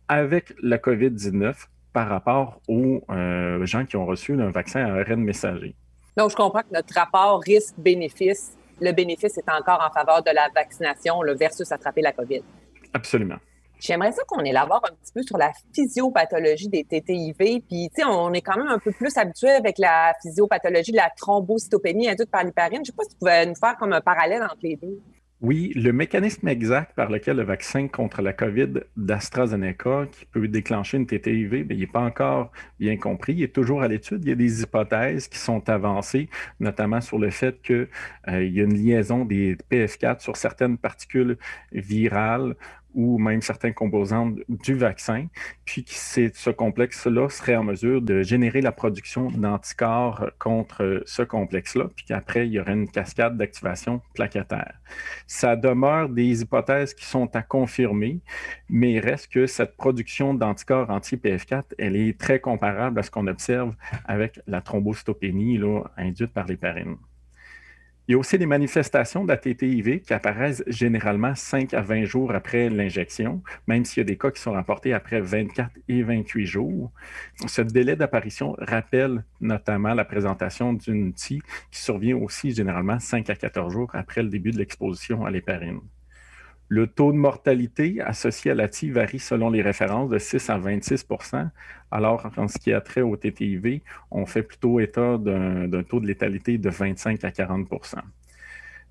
avec 0.08 0.54
la 0.62 0.78
COVID-19 0.78 1.54
par 1.92 2.08
rapport 2.08 2.60
aux 2.68 3.02
euh, 3.10 3.64
gens 3.66 3.84
qui 3.84 3.96
ont 3.96 4.06
reçu 4.06 4.32
un 4.40 4.50
vaccin 4.50 4.84
à 4.84 5.00
ARN 5.00 5.20
messager. 5.20 5.74
Donc, 6.16 6.30
je 6.30 6.36
comprends 6.36 6.60
que 6.60 6.72
notre 6.72 6.94
rapport 6.94 7.40
risque-bénéfice, 7.40 8.56
le 8.80 8.92
bénéfice 8.92 9.38
est 9.38 9.50
encore 9.50 9.82
en 9.86 9.92
faveur 9.92 10.22
de 10.22 10.30
la 10.30 10.48
vaccination 10.54 11.22
le 11.22 11.34
versus 11.34 11.70
attraper 11.72 12.02
la 12.02 12.12
COVID. 12.12 12.42
Absolument. 12.92 13.36
J'aimerais 13.82 14.12
ça 14.12 14.22
qu'on 14.28 14.44
élabore 14.44 14.80
un 14.84 14.94
petit 14.94 15.12
peu 15.12 15.22
sur 15.22 15.36
la 15.38 15.50
physiopathologie 15.74 16.68
des 16.68 16.84
TTIV. 16.84 17.34
Puis, 17.36 17.88
tu 17.88 17.88
sais, 17.96 18.04
on 18.04 18.32
est 18.32 18.40
quand 18.40 18.56
même 18.56 18.68
un 18.68 18.78
peu 18.78 18.92
plus 18.92 19.16
habitué 19.16 19.50
avec 19.50 19.76
la 19.78 20.12
physiopathologie 20.22 20.92
de 20.92 20.98
la 20.98 21.10
thrombocytopénie 21.16 22.08
induite 22.08 22.30
par 22.30 22.44
l'hyperine. 22.44 22.76
Je 22.76 22.80
ne 22.80 22.84
sais 22.84 22.92
pas 22.92 23.02
si 23.02 23.10
tu 23.10 23.16
pouvais 23.16 23.44
nous 23.44 23.56
faire 23.56 23.76
comme 23.76 23.92
un 23.92 24.00
parallèle 24.00 24.42
entre 24.44 24.58
les 24.62 24.76
deux. 24.76 25.00
Oui, 25.42 25.72
le 25.74 25.92
mécanisme 25.92 26.46
exact 26.46 26.94
par 26.94 27.10
lequel 27.10 27.38
le 27.38 27.42
vaccin 27.42 27.88
contre 27.88 28.22
la 28.22 28.32
COVID 28.32 28.74
d'AstraZeneca, 28.96 30.06
qui 30.12 30.24
peut 30.26 30.46
déclencher 30.46 30.98
une 30.98 31.06
TTIV, 31.06 31.64
ben, 31.64 31.74
il 31.76 31.80
n'est 31.80 31.86
pas 31.88 32.02
encore 32.02 32.52
bien 32.78 32.96
compris. 32.96 33.32
Il 33.32 33.42
est 33.42 33.52
toujours 33.52 33.82
à 33.82 33.88
l'étude. 33.88 34.22
Il 34.22 34.28
y 34.28 34.32
a 34.32 34.36
des 34.36 34.62
hypothèses 34.62 35.26
qui 35.26 35.38
sont 35.38 35.68
avancées, 35.68 36.28
notamment 36.60 37.00
sur 37.00 37.18
le 37.18 37.30
fait 37.30 37.60
qu'il 37.60 37.88
euh, 38.28 38.44
y 38.44 38.60
a 38.60 38.62
une 38.62 38.74
liaison 38.74 39.24
des 39.24 39.56
PF4 39.68 40.20
sur 40.20 40.36
certaines 40.36 40.78
particules 40.78 41.36
virales 41.72 42.54
ou 42.94 43.18
même 43.18 43.42
certains 43.42 43.72
composants 43.72 44.32
du 44.48 44.74
vaccin, 44.74 45.26
puis 45.64 45.84
que 45.84 45.92
ce 45.92 46.50
complexe-là 46.50 47.28
serait 47.28 47.56
en 47.56 47.64
mesure 47.64 48.02
de 48.02 48.22
générer 48.22 48.60
la 48.60 48.72
production 48.72 49.30
d'anticorps 49.30 50.26
contre 50.38 51.02
ce 51.06 51.22
complexe-là, 51.22 51.88
puis 51.94 52.04
qu'après, 52.04 52.46
il 52.46 52.52
y 52.52 52.60
aurait 52.60 52.74
une 52.74 52.90
cascade 52.90 53.36
d'activation 53.36 54.00
plaquettaire. 54.14 54.74
Ça 55.26 55.56
demeure 55.56 56.08
des 56.08 56.42
hypothèses 56.42 56.94
qui 56.94 57.04
sont 57.04 57.34
à 57.34 57.42
confirmer, 57.42 58.20
mais 58.68 58.92
il 58.92 59.00
reste 59.00 59.32
que 59.32 59.46
cette 59.46 59.76
production 59.76 60.34
d'anticorps 60.34 60.90
anti-PF4, 60.90 61.62
elle 61.78 61.96
est 61.96 62.18
très 62.18 62.40
comparable 62.40 62.98
à 62.98 63.02
ce 63.02 63.10
qu'on 63.10 63.26
observe 63.26 63.74
avec 64.04 64.40
la 64.46 64.60
thrombocytopénie 64.60 65.60
induite 65.96 66.32
par 66.32 66.46
l'héparine. 66.46 66.96
Il 68.08 68.12
y 68.12 68.14
a 68.16 68.18
aussi 68.18 68.36
des 68.36 68.46
manifestations 68.46 69.24
de 69.24 69.32
qui 69.32 70.12
apparaissent 70.12 70.64
généralement 70.66 71.36
5 71.36 71.72
à 71.72 71.82
20 71.82 72.04
jours 72.04 72.32
après 72.32 72.68
l'injection, 72.68 73.42
même 73.68 73.84
s'il 73.84 74.00
y 74.00 74.00
a 74.00 74.04
des 74.04 74.18
cas 74.18 74.32
qui 74.32 74.40
sont 74.40 74.52
rapportés 74.52 74.92
après 74.92 75.20
24 75.20 75.70
et 75.88 76.02
28 76.02 76.44
jours. 76.44 76.90
Ce 77.46 77.62
délai 77.62 77.94
d'apparition 77.94 78.56
rappelle 78.58 79.24
notamment 79.40 79.94
la 79.94 80.04
présentation 80.04 80.72
d'une 80.72 81.12
TI 81.12 81.42
qui 81.70 81.80
survient 81.80 82.16
aussi 82.16 82.52
généralement 82.52 82.98
5 82.98 83.30
à 83.30 83.36
14 83.36 83.72
jours 83.72 83.90
après 83.92 84.24
le 84.24 84.28
début 84.28 84.50
de 84.50 84.58
l'exposition 84.58 85.24
à 85.24 85.30
l'héparine. 85.30 85.80
Le 86.74 86.86
taux 86.86 87.12
de 87.12 87.18
mortalité 87.18 88.00
associé 88.00 88.52
à 88.52 88.54
la 88.54 88.66
TI 88.66 88.90
varie 88.90 89.18
selon 89.18 89.50
les 89.50 89.60
références 89.60 90.08
de 90.08 90.16
6 90.16 90.48
à 90.48 90.58
26% 90.58 91.50
alors 91.90 92.30
en 92.38 92.48
ce 92.48 92.58
qui 92.58 92.72
a 92.72 92.80
trait 92.80 93.02
au 93.02 93.14
TTIV, 93.14 93.82
on 94.10 94.24
fait 94.24 94.42
plutôt 94.42 94.80
état 94.80 95.18
d'un 95.18 95.82
taux 95.82 96.00
de 96.00 96.06
létalité 96.06 96.56
de 96.56 96.70
25 96.70 97.22
à 97.24 97.30
40 97.30 97.68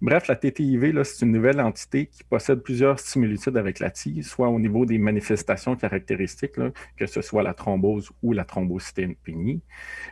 Bref, 0.01 0.27
la 0.27 0.35
TTIV, 0.35 1.03
c'est 1.03 1.25
une 1.25 1.31
nouvelle 1.31 1.61
entité 1.61 2.07
qui 2.07 2.23
possède 2.23 2.63
plusieurs 2.63 2.99
similitudes 2.99 3.55
avec 3.55 3.77
la 3.77 3.91
TI, 3.91 4.23
soit 4.23 4.49
au 4.49 4.59
niveau 4.59 4.83
des 4.87 4.97
manifestations 4.97 5.75
caractéristiques, 5.75 6.59
que 6.97 7.05
ce 7.05 7.21
soit 7.21 7.43
la 7.43 7.53
thrombose 7.53 8.09
ou 8.23 8.33
la 8.33 8.43
thrombocytopénie, 8.43 9.61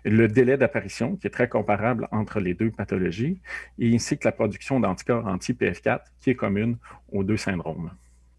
le 0.06 0.28
délai 0.28 0.58
d'apparition, 0.58 1.16
qui 1.16 1.26
est 1.26 1.32
très 1.32 1.50
comparable 1.50 2.08
entre 2.12 2.40
les 2.40 2.54
deux 2.54 2.70
pathologies, 2.70 3.42
et 3.80 3.96
ainsi 3.96 4.20
que 4.20 4.28
la 4.28 4.32
production 4.32 4.80
d'anticorps 4.80 5.26
anti-PF4, 5.26 6.02
qui 6.22 6.30
est 6.30 6.36
commune 6.36 6.78
aux 7.12 7.24
deux 7.24 7.38
syndromes 7.38 7.90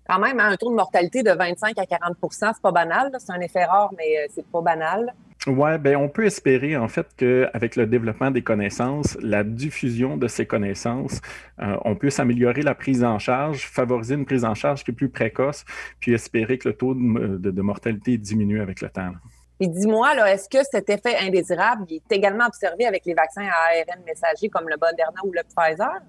quand 0.08 0.18
même, 0.18 0.40
hein, 0.40 0.50
un 0.50 0.56
taux 0.56 0.70
de 0.70 0.74
mortalité 0.74 1.22
de 1.22 1.30
25 1.30 1.78
à 1.78 1.86
40 1.86 2.16
c'est 2.32 2.60
pas 2.60 2.72
banal. 2.72 3.12
C'est 3.20 3.30
un 3.30 3.40
effet 3.40 3.64
rare, 3.64 3.92
mais 3.96 4.18
euh, 4.18 4.26
c'est 4.34 4.44
pas 4.44 4.60
banal. 4.60 5.14
Oui, 5.46 5.78
ben 5.78 5.96
on 5.96 6.10
peut 6.10 6.26
espérer 6.26 6.76
en 6.76 6.88
fait 6.88 7.06
qu'avec 7.16 7.76
le 7.76 7.86
développement 7.86 8.30
des 8.30 8.42
connaissances, 8.42 9.16
la 9.22 9.42
diffusion 9.42 10.18
de 10.18 10.28
ces 10.28 10.44
connaissances, 10.46 11.22
euh, 11.60 11.76
on 11.86 11.96
puisse 11.96 12.20
améliorer 12.20 12.60
la 12.60 12.74
prise 12.74 13.02
en 13.02 13.18
charge, 13.18 13.66
favoriser 13.66 14.16
une 14.16 14.26
prise 14.26 14.44
en 14.44 14.54
charge 14.54 14.84
qui 14.84 14.90
est 14.90 14.94
plus 14.94 15.08
précoce, 15.08 15.64
puis 15.98 16.12
espérer 16.12 16.58
que 16.58 16.68
le 16.68 16.74
taux 16.74 16.94
de, 16.94 17.62
mortalité 17.62 18.18
diminue 18.18 18.60
avec 18.60 18.82
le 18.82 18.90
temps. 18.90 19.12
Et 19.60 19.66
dis-moi, 19.66 20.12
est-ce 20.28 20.48
que 20.48 20.62
cet 20.70 20.90
effet 20.90 21.16
indésirable 21.18 21.86
est 21.90 22.12
également 22.12 22.46
observé 22.46 22.84
avec 22.84 23.06
les 23.06 23.14
vaccins 23.14 23.46
à 23.46 23.78
ARN 23.78 24.02
messager 24.04 24.50
comme 24.50 24.68
le 24.68 24.76
Moderna 24.80 25.20
ou 25.24 25.32
le 25.32 25.42
Pfizer? 25.42 26.00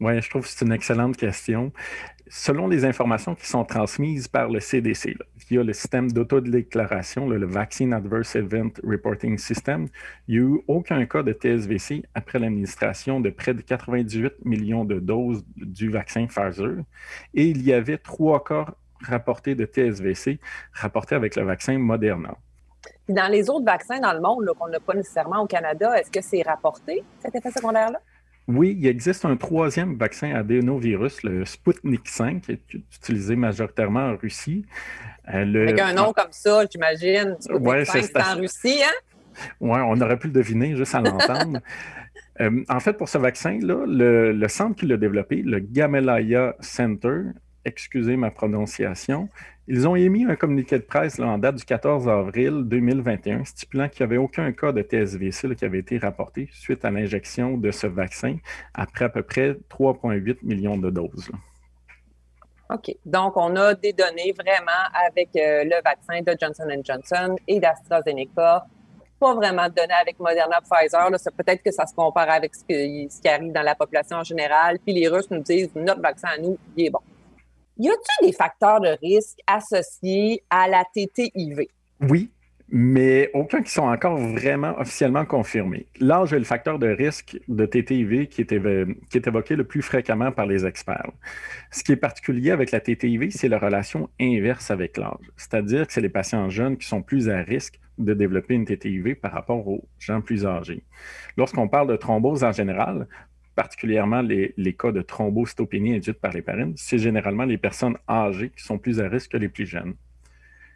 Oui, 0.00 0.20
je 0.20 0.28
trouve 0.28 0.42
que 0.42 0.48
c'est 0.48 0.64
une 0.64 0.72
excellente 0.72 1.16
question 1.16 1.72
selon 2.34 2.66
les 2.66 2.86
informations 2.86 3.34
qui 3.34 3.46
sont 3.46 3.62
transmises 3.62 4.26
par 4.26 4.48
le 4.48 4.58
CDC, 4.58 5.18
via 5.50 5.62
le 5.62 5.74
système 5.74 6.10
d'autodéclaration, 6.10 7.28
le 7.28 7.44
Vaccine 7.44 7.92
Adverse 7.92 8.36
Event 8.36 8.70
Reporting 8.82 9.36
System, 9.36 9.88
il 10.28 10.40
n'y 10.40 10.40
a 10.40 10.56
eu 10.56 10.62
aucun 10.66 11.04
cas 11.04 11.22
de 11.22 11.34
TSVC 11.34 12.04
après 12.14 12.38
l'administration 12.38 13.20
de 13.20 13.28
près 13.28 13.52
de 13.52 13.60
98 13.60 14.32
millions 14.46 14.86
de 14.86 14.98
doses 14.98 15.44
du 15.56 15.90
vaccin 15.90 16.26
Pfizer. 16.26 16.78
Et 17.34 17.48
il 17.48 17.62
y 17.66 17.74
avait 17.74 17.98
trois 17.98 18.42
cas 18.42 18.64
rapportés 19.02 19.54
de 19.54 19.66
TSVC 19.66 20.40
rapportés 20.72 21.14
avec 21.14 21.36
le 21.36 21.42
vaccin 21.42 21.76
Moderna. 21.78 22.34
Dans 23.10 23.30
les 23.30 23.50
autres 23.50 23.66
vaccins 23.66 24.00
dans 24.00 24.14
le 24.14 24.20
monde 24.20 24.50
qu'on 24.58 24.68
n'a 24.68 24.80
pas 24.80 24.94
nécessairement 24.94 25.42
au 25.42 25.46
Canada, 25.46 26.00
est-ce 26.00 26.10
que 26.10 26.22
c'est 26.22 26.40
rapporté, 26.40 27.04
cet 27.20 27.34
effet 27.34 27.50
secondaire-là? 27.50 28.00
Oui, 28.48 28.76
il 28.78 28.86
existe 28.86 29.24
un 29.24 29.36
troisième 29.36 29.96
vaccin 29.96 30.34
adénovirus, 30.34 31.22
le 31.22 31.44
Sputnik 31.44 32.08
5, 32.08 32.42
qui 32.42 32.52
est 32.52 32.74
utilisé 32.96 33.36
majoritairement 33.36 34.10
en 34.10 34.16
Russie. 34.16 34.64
Euh, 35.32 35.62
Avec 35.62 35.80
un 35.80 35.92
nom 35.94 36.12
comme 36.12 36.32
ça, 36.32 36.64
j'imagine. 36.70 37.36
Oui, 37.50 37.76
c'est 37.84 38.16
en 38.16 38.36
Russie, 38.36 38.82
hein? 38.82 39.44
Oui, 39.60 39.78
on 39.80 40.00
aurait 40.00 40.18
pu 40.18 40.26
le 40.26 40.32
deviner 40.32 40.76
juste 40.76 40.94
à 40.94 41.00
l'entendre. 41.00 41.60
Euh, 42.40 42.64
en 42.70 42.80
fait, 42.80 42.94
pour 42.94 43.10
ce 43.10 43.18
vaccin-là, 43.18 43.84
le, 43.86 44.32
le, 44.32 44.48
centre 44.48 44.74
qui 44.74 44.86
l'a 44.86 44.96
développé, 44.96 45.42
le 45.42 45.58
Gamaleya 45.58 46.56
Center, 46.60 47.24
excusez 47.64 48.16
ma 48.16 48.30
prononciation, 48.30 49.28
ils 49.68 49.86
ont 49.86 49.94
émis 49.94 50.24
un 50.24 50.34
communiqué 50.34 50.78
de 50.78 50.84
presse 50.84 51.20
en 51.20 51.38
date 51.38 51.54
du 51.54 51.64
14 51.64 52.08
avril 52.08 52.64
2021 52.64 53.44
stipulant 53.44 53.88
qu'il 53.88 54.04
n'y 54.04 54.12
avait 54.12 54.16
aucun 54.16 54.50
cas 54.52 54.72
de 54.72 54.82
TSVC 54.82 55.54
qui 55.54 55.64
avait 55.64 55.78
été 55.78 55.98
rapporté 55.98 56.48
suite 56.52 56.84
à 56.84 56.90
l'injection 56.90 57.56
de 57.56 57.70
ce 57.70 57.86
vaccin 57.86 58.36
après 58.74 59.04
à 59.04 59.08
peu 59.08 59.22
près 59.22 59.56
3,8 59.70 60.38
millions 60.42 60.76
de 60.76 60.90
doses. 60.90 61.30
OK. 62.70 62.96
Donc, 63.04 63.36
on 63.36 63.54
a 63.56 63.74
des 63.74 63.92
données 63.92 64.34
vraiment 64.36 64.72
avec 65.06 65.28
euh, 65.36 65.64
le 65.64 65.82
vaccin 65.84 66.22
de 66.22 66.36
Johnson 66.40 66.68
Johnson 66.82 67.36
et 67.46 67.60
d'AstraZeneca. 67.60 68.66
Pas 69.20 69.34
vraiment 69.34 69.68
de 69.68 69.74
données 69.74 69.94
avec 70.00 70.18
Moderna 70.18 70.58
Pfizer. 70.60 71.08
Peut-être 71.36 71.62
que 71.62 71.70
ça 71.70 71.86
se 71.86 71.94
compare 71.94 72.30
avec 72.30 72.54
ce, 72.54 72.62
ce 72.66 73.20
qui 73.20 73.28
arrive 73.28 73.52
dans 73.52 73.62
la 73.62 73.74
population 73.74 74.16
en 74.16 74.24
général. 74.24 74.78
Puis 74.80 74.94
les 74.94 75.06
Russes 75.06 75.30
nous 75.30 75.42
disent 75.42 75.70
notre 75.76 76.00
vaccin 76.00 76.28
à 76.36 76.38
nous, 76.38 76.58
il 76.76 76.86
est 76.86 76.90
bon. 76.90 77.00
Y 77.82 77.88
a-t-il 77.88 78.28
des 78.28 78.32
facteurs 78.32 78.80
de 78.80 78.96
risque 79.02 79.38
associés 79.44 80.44
à 80.50 80.68
la 80.68 80.84
TTIV? 80.94 81.66
Oui, 82.08 82.30
mais 82.68 83.28
aucun 83.34 83.60
qui 83.60 83.72
sont 83.72 83.82
encore 83.82 84.16
vraiment 84.16 84.78
officiellement 84.78 85.24
confirmés. 85.24 85.88
L'âge 85.98 86.32
est 86.32 86.38
le 86.38 86.44
facteur 86.44 86.78
de 86.78 86.86
risque 86.86 87.40
de 87.48 87.66
TTIV 87.66 88.28
qui 88.28 88.42
est, 88.42 88.46
qui 89.10 89.16
est 89.18 89.26
évoqué 89.26 89.56
le 89.56 89.64
plus 89.64 89.82
fréquemment 89.82 90.30
par 90.30 90.46
les 90.46 90.64
experts. 90.64 91.10
Ce 91.72 91.82
qui 91.82 91.90
est 91.90 91.96
particulier 91.96 92.52
avec 92.52 92.70
la 92.70 92.78
TTIV, 92.78 93.32
c'est 93.32 93.48
la 93.48 93.58
relation 93.58 94.08
inverse 94.20 94.70
avec 94.70 94.96
l'âge, 94.96 95.32
c'est-à-dire 95.36 95.84
que 95.88 95.92
c'est 95.92 96.00
les 96.00 96.08
patients 96.08 96.48
jeunes 96.50 96.76
qui 96.76 96.86
sont 96.86 97.02
plus 97.02 97.28
à 97.28 97.38
risque 97.38 97.80
de 97.98 98.14
développer 98.14 98.54
une 98.54 98.64
TTIV 98.64 99.16
par 99.16 99.32
rapport 99.32 99.66
aux 99.66 99.88
gens 99.98 100.20
plus 100.20 100.46
âgés. 100.46 100.84
Lorsqu'on 101.36 101.66
parle 101.66 101.88
de 101.88 101.96
thrombose 101.96 102.44
en 102.44 102.52
général, 102.52 103.08
particulièrement 103.54 104.22
les, 104.22 104.76
cas 104.78 104.92
de 104.92 105.02
thrombocytopénie 105.02 105.96
induite 105.96 106.20
par 106.20 106.32
l'héparine, 106.32 106.72
c'est 106.76 106.98
généralement 106.98 107.44
les 107.44 107.58
personnes 107.58 107.96
âgées 108.08 108.50
qui 108.50 108.62
sont 108.62 108.78
plus 108.78 109.00
à 109.00 109.08
risque 109.08 109.32
que 109.32 109.36
les 109.36 109.48
plus 109.48 109.66
jeunes. 109.66 109.94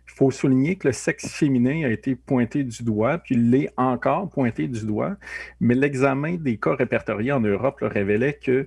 Il 0.09 0.13
faut 0.15 0.31
souligner 0.31 0.77
que 0.77 0.89
le 0.89 0.93
sexe 0.93 1.29
féminin 1.29 1.85
a 1.85 1.91
été 1.91 2.15
pointé 2.15 2.63
du 2.63 2.85
doigt, 2.85 3.19
puis 3.19 3.35
l'est 3.35 3.71
encore 3.77 4.31
pointé 4.31 4.69
du 4.69 4.87
doigt, 4.87 5.17
mais 5.61 5.75
l'examen 5.75 6.37
des 6.37 6.59
cas 6.59 6.75
répertoriés 6.75 7.33
en 7.33 7.41
Europe 7.41 7.79
révélait 7.83 8.39
qu'il 8.41 8.67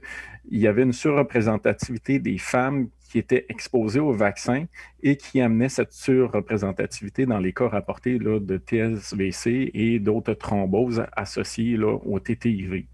y 0.52 0.68
avait 0.68 0.84
une 0.84 0.92
surreprésentativité 0.92 2.20
des 2.20 2.38
femmes 2.38 2.90
qui 3.10 3.18
étaient 3.18 3.46
exposées 3.50 4.00
au 4.00 4.12
vaccin 4.12 4.66
et 5.02 5.16
qui 5.16 5.42
amenait 5.42 5.70
cette 5.70 5.94
surreprésentativité 5.94 7.26
dans 7.26 7.40
les 7.40 7.54
cas 7.54 7.68
rapportés 7.68 8.20
de 8.20 8.58
TSVC 8.58 9.72
et 9.74 10.00
d'autres 10.00 10.34
thromboses 10.34 11.04
associées 11.16 11.80
au 11.80 12.20
TTIV. 12.20 12.86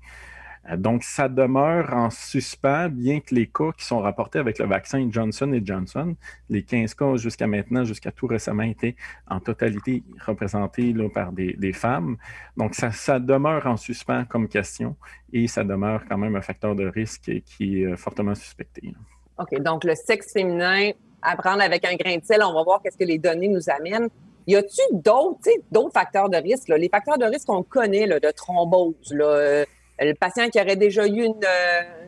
Euh, 0.70 0.78
donc, 0.78 1.04
ça 1.04 1.30
demeure 1.30 1.94
en 1.94 2.10
suspens, 2.10 2.90
bien 2.90 3.20
que 3.20 3.36
les 3.36 3.48
cas 3.48 3.72
qui 3.78 3.86
sont 3.86 4.00
rapportés 4.00 4.40
avec 4.40 4.60
le 4.60 4.66
vaccin 4.66 5.08
Johnson 5.12 5.60
Johnson, 5.64 6.16
les 6.50 6.64
15 6.64 6.94
cas 6.94 7.16
jusqu'à 7.18 7.48
maintenant, 7.48 7.84
jusqu'à 7.84 8.12
tout 8.12 8.28
récemment, 8.28 8.64
étaient 8.64 8.96
en 9.30 9.40
totalité 9.40 10.04
représentés 10.26 10.94
par 11.14 11.32
des, 11.32 11.74
femmes. 11.74 12.18
Donc, 12.58 12.76
ça, 12.76 13.20
demeure 13.20 13.66
en 13.68 13.78
suspens 13.78 14.26
comme 14.26 14.48
question 14.48 14.96
et 15.34 15.48
ça 15.48 15.64
demeure 15.64 16.04
quand 16.08 16.18
même 16.18 16.36
un 16.36 16.42
facteur 16.42 16.76
de 16.76 16.88
risque 16.88 17.32
qui 17.46 17.82
est 17.82 17.86
euh, 17.86 17.98
fortement 17.98 18.36
suspecté. 18.36 18.94
OK, 19.38 19.60
donc 19.62 19.84
le 19.84 19.96
sexe 19.96 20.32
féminin, 20.32 20.92
à 21.22 21.36
prendre 21.36 21.62
avec 21.62 21.84
un 21.86 21.96
grain 21.96 22.18
de 22.18 22.24
sel, 22.24 22.42
on 22.44 22.54
va 22.54 22.64
voir 22.64 22.82
qu'est-ce 22.82 22.98
que 22.98 23.04
les 23.04 23.18
données 23.18 23.50
nous 23.50 23.70
amènent. 23.70 24.08
Y 24.48 24.56
a-t-il 24.56 25.02
d'autres 25.02 25.92
facteurs 25.92 26.30
de 26.30 26.38
risque? 26.38 26.70
Les 26.70 26.88
facteurs 26.88 27.18
de 27.18 27.26
risque 27.26 27.48
qu'on 27.48 27.64
connaît 27.64 28.06
là, 28.06 28.20
de 28.20 28.30
thrombose, 28.30 29.12
là, 29.12 29.66
le 30.00 30.14
patient 30.14 30.50
qui 30.50 30.60
aurait 30.60 30.76
déjà 30.76 31.08
eu 31.08 31.24
une, 31.24 31.40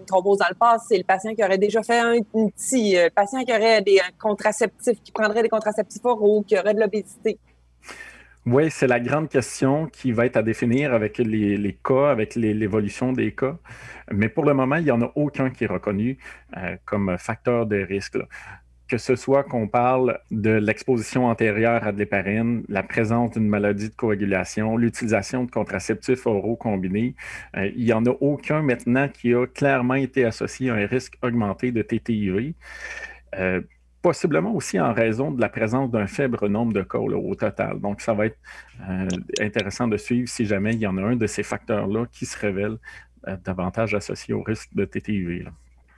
thrombose 0.05 0.39
dans 0.39 0.47
le 0.49 0.55
passé, 0.55 0.97
le 0.97 1.03
patient 1.03 1.33
qui 1.35 1.43
aurait 1.43 1.57
déjà 1.57 1.83
fait 1.83 1.99
un, 1.99 2.21
petit, 2.21 2.93
le 2.95 3.09
patient 3.09 3.43
qui 3.43 3.51
aurait 3.51 3.81
des 3.81 3.99
contraceptifs, 4.19 5.01
qui 5.03 5.11
prendrait 5.11 5.43
des 5.43 5.49
contraceptifs 5.49 6.05
oraux, 6.05 6.43
qui 6.47 6.57
aurait 6.57 6.73
de 6.73 6.79
l'obésité. 6.79 7.37
Oui, 8.49 8.71
c'est 8.71 8.87
la 8.87 9.01
grande 9.01 9.27
question 9.27 9.87
qui 9.87 10.13
va 10.13 10.25
être 10.25 10.37
à 10.37 10.41
définir 10.41 10.93
avec 10.93 11.17
les, 11.17 11.77
cas, 11.83 12.11
avec 12.11 12.35
l'évolution 12.35 13.11
des 13.11 13.35
cas. 13.35 13.57
Mais 14.09 14.29
pour 14.29 14.45
le 14.45 14.53
moment, 14.53 14.77
il 14.77 14.85
n'y 14.85 14.91
en 14.91 15.01
a 15.01 15.11
aucun 15.15 15.49
qui 15.49 15.65
est 15.65 15.67
reconnu 15.67 16.17
euh, 16.55 16.77
comme 16.85 17.17
facteur 17.17 17.65
de 17.65 17.75
risque. 17.83 18.17
Que 18.87 18.97
ce 18.97 19.17
soit 19.17 19.43
qu'on 19.43 19.67
parle 19.67 20.19
de 20.31 20.51
l'exposition 20.51 21.25
antérieure 21.25 21.85
à 21.85 21.91
de 21.91 21.97
l'héparine, 21.97 22.63
la 22.69 22.83
présence 22.83 23.31
d'une 23.31 23.47
maladie 23.47 23.89
de 23.89 23.95
coagulation, 23.95 24.77
l'utilisation 24.77 25.43
de 25.43 25.51
contraceptifs 25.51 26.25
oraux 26.25 26.55
combinés, 26.55 27.13
euh, 27.57 27.69
il 27.75 27.83
n'y 27.83 27.91
en 27.91 28.05
a 28.05 28.11
aucun 28.21 28.61
maintenant 28.61 29.09
qui 29.09 29.33
a 29.33 29.45
clairement 29.45 29.95
été 29.95 30.23
associé 30.23 30.69
à 30.69 30.75
un 30.75 30.85
risque 30.85 31.17
augmenté 31.21 31.73
de 31.73 31.81
TTIV. 31.81 32.53
Euh, 33.35 33.61
possiblement 34.01 34.53
aussi 34.55 34.79
en 34.79 34.93
raison 34.93 35.31
de 35.31 35.41
la 35.41 35.49
présence 35.49 35.91
d'un 35.91 36.07
faible 36.07 36.47
nombre 36.47 36.71
de 36.71 36.81
cas 36.81 36.99
au 36.99 37.35
total. 37.35 37.81
Donc, 37.81 37.99
ça 37.99 38.13
va 38.13 38.27
être 38.27 38.37
euh, 38.89 39.07
intéressant 39.41 39.89
de 39.89 39.97
suivre 39.97 40.29
si 40.29 40.45
jamais 40.45 40.73
il 40.73 40.79
y 40.79 40.87
en 40.87 40.97
a 40.97 41.01
un 41.01 41.17
de 41.17 41.27
ces 41.27 41.43
facteurs-là 41.43 42.05
qui 42.11 42.25
se 42.25 42.37
révèle 42.37 42.77
davantage 43.43 43.93
associé 43.93 44.33
au 44.33 44.43
risque 44.43 44.69
de 44.73 44.85
TTIV. 44.85 45.51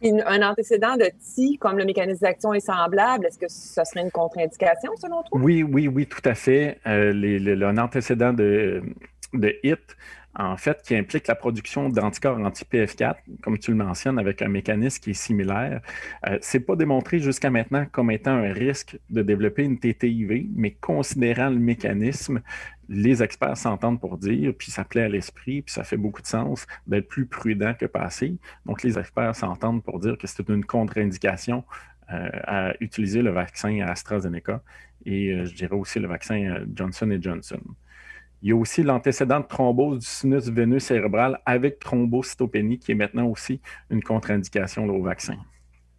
Un 0.04 0.42
antécédent 0.42 0.96
de 0.96 1.06
TI, 1.20 1.58
comme 1.58 1.78
le 1.78 1.86
mécanisme 1.86 2.22
d'action 2.22 2.54
est 2.54 2.60
semblable, 2.60 3.26
est-ce 3.26 3.38
que 3.38 3.48
ce 3.50 3.84
serait 3.84 4.02
une 4.02 4.12
contre-indication 4.12 4.92
selon 4.98 5.24
toi? 5.24 5.40
Oui, 5.42 5.64
oui, 5.64 5.88
oui, 5.88 6.06
tout 6.08 6.22
à 6.26 6.36
fait. 6.36 6.80
Euh, 6.88 7.64
un 7.64 7.78
antécédent 7.78 8.34
de, 8.34 8.82
de 9.34 9.56
HIT 9.64 9.96
en 10.36 10.58
fait, 10.58 10.82
qui 10.84 10.96
implique 10.96 11.28
la 11.28 11.36
production 11.36 11.90
d'anticorps 11.90 12.38
anti-PF4, 12.40 13.16
comme 13.42 13.58
tu 13.58 13.72
le 13.72 13.78
mentionnes, 13.78 14.20
avec 14.20 14.42
un 14.42 14.48
mécanisme 14.48 15.02
qui 15.02 15.12
est 15.12 15.14
similaire. 15.14 15.82
Euh, 16.28 16.38
Ce 16.42 16.58
n'est 16.58 16.64
pas 16.64 16.76
démontré 16.76 17.20
jusqu'à 17.20 17.50
maintenant 17.50 17.86
comme 17.92 18.12
étant 18.12 18.32
un 18.32 18.54
risque 18.54 18.98
de 19.10 19.22
développer 19.22 19.64
une 19.64 19.80
TTIV, 19.80 20.48
mais 20.56 20.72
considérant 20.72 21.50
le 21.50 21.60
mécanisme, 21.60 22.42
les 22.88 23.24
experts 23.24 23.58
s'entendent 23.58 24.00
pour 24.00 24.18
dire, 24.18 24.54
puis 24.58 24.72
ça 24.72 24.84
plaît 24.84 25.04
à 25.04 25.10
l'esprit, 25.10 25.62
puis 25.62 25.74
ça 25.74 25.84
fait 25.84 25.98
beaucoup 25.98 26.22
de 26.22 26.28
sens 26.28 26.68
d'être 26.88 27.08
plus 27.08 27.26
prudent 27.26 27.74
que 27.74 27.86
passé. 27.86 28.38
Donc, 28.66 28.84
les 28.84 28.98
experts 29.00 29.36
s'entendent 29.36 29.84
pour 29.84 30.00
dire 30.00 30.18
que 30.18 30.28
c'est 30.28 30.48
une 30.48 30.64
contre-indication 30.64 31.64
euh, 32.12 32.30
à 32.44 32.74
utiliser 32.80 33.22
le 33.22 33.32
vaccin 33.32 33.82
AstraZeneca 33.82 34.62
et 35.06 35.32
euh, 35.32 35.46
je 35.46 35.54
dirais 35.54 35.76
aussi 35.76 36.00
le 36.00 36.08
vaccin 36.08 36.64
Johnson 36.74 37.18
Johnson. 37.22 37.62
Il 38.42 38.50
y 38.50 38.52
a 38.54 38.56
aussi 38.56 38.84
l'antécédent 38.84 39.42
de 39.42 39.46
thrombose 39.46 40.00
du 40.00 40.06
sinus 40.06 40.48
veineux 40.48 40.80
cérébral 40.80 41.40
avec 41.46 41.80
thrombocytopénie, 41.80 42.80
qui 42.80 42.94
est 42.94 42.96
maintenant 42.96 43.26
aussi 43.26 43.60
une 43.90 44.02
contre-indication 44.02 44.86
au 44.88 45.02
vaccin. 45.02 45.36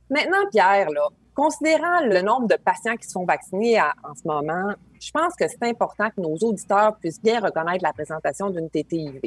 Maintenant, 0.09 0.49
Pierre, 0.51 0.89
considérant 1.35 2.01
le 2.05 2.23
nombre 2.23 2.49
de 2.49 2.57
patients 2.57 2.97
qui 2.97 3.07
se 3.07 3.13
font 3.13 3.27
vacciner 3.27 3.81
en 3.81 4.15
ce 4.15 4.27
moment, 4.27 4.75
je 5.01 5.11
pense 5.11 5.35
que 5.37 5.47
c'est 5.49 5.63
important 5.65 6.09
que 6.09 6.21
nos 6.21 6.35
auditeurs 6.37 6.97
puissent 6.97 7.23
bien 7.23 7.41
reconnaître 7.41 7.85
la 7.85 7.93
présentation 7.93 8.51
d'une 8.51 8.71
TTIV. 8.71 9.21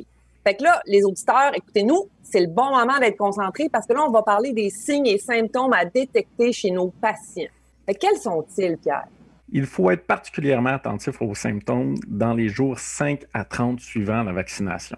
Fait 0.43 0.55
que 0.55 0.63
là, 0.63 0.82
les 0.86 1.03
auditeurs, 1.05 1.55
écoutez-nous, 1.55 2.10
c'est 2.22 2.41
le 2.41 2.48
bon 2.48 2.70
moment 2.72 3.00
d'être 3.00 3.17
concentrés 3.17 3.70
parce 3.70 3.88
que 3.88 3.93
là, 3.93 4.03
on 4.05 4.12
va 4.12 4.24
parler 4.24 4.51
des 4.51 4.70
signes 4.70 5.08
et 5.08 5.17
symptômes 5.17 5.72
à 5.72 5.86
détecter 5.86 6.51
chez 6.51 6.72
nos 6.72 6.89
patients. 6.89 7.50
quels 7.88 8.17
sont-ils, 8.17 8.77
Pierre? 8.77 9.08
Il 9.55 9.67
faut 9.67 9.91
être 9.91 10.07
particulièrement 10.07 10.72
attentif 10.72 11.22
aux 11.22 11.36
symptômes 11.36 11.93
dans 12.07 12.33
les 12.33 12.50
jours 12.50 12.79
5 12.79 13.24
à 13.36 13.45
30 13.45 13.79
suivant 13.79 14.24
la 14.24 14.31
vaccination. 14.31 14.98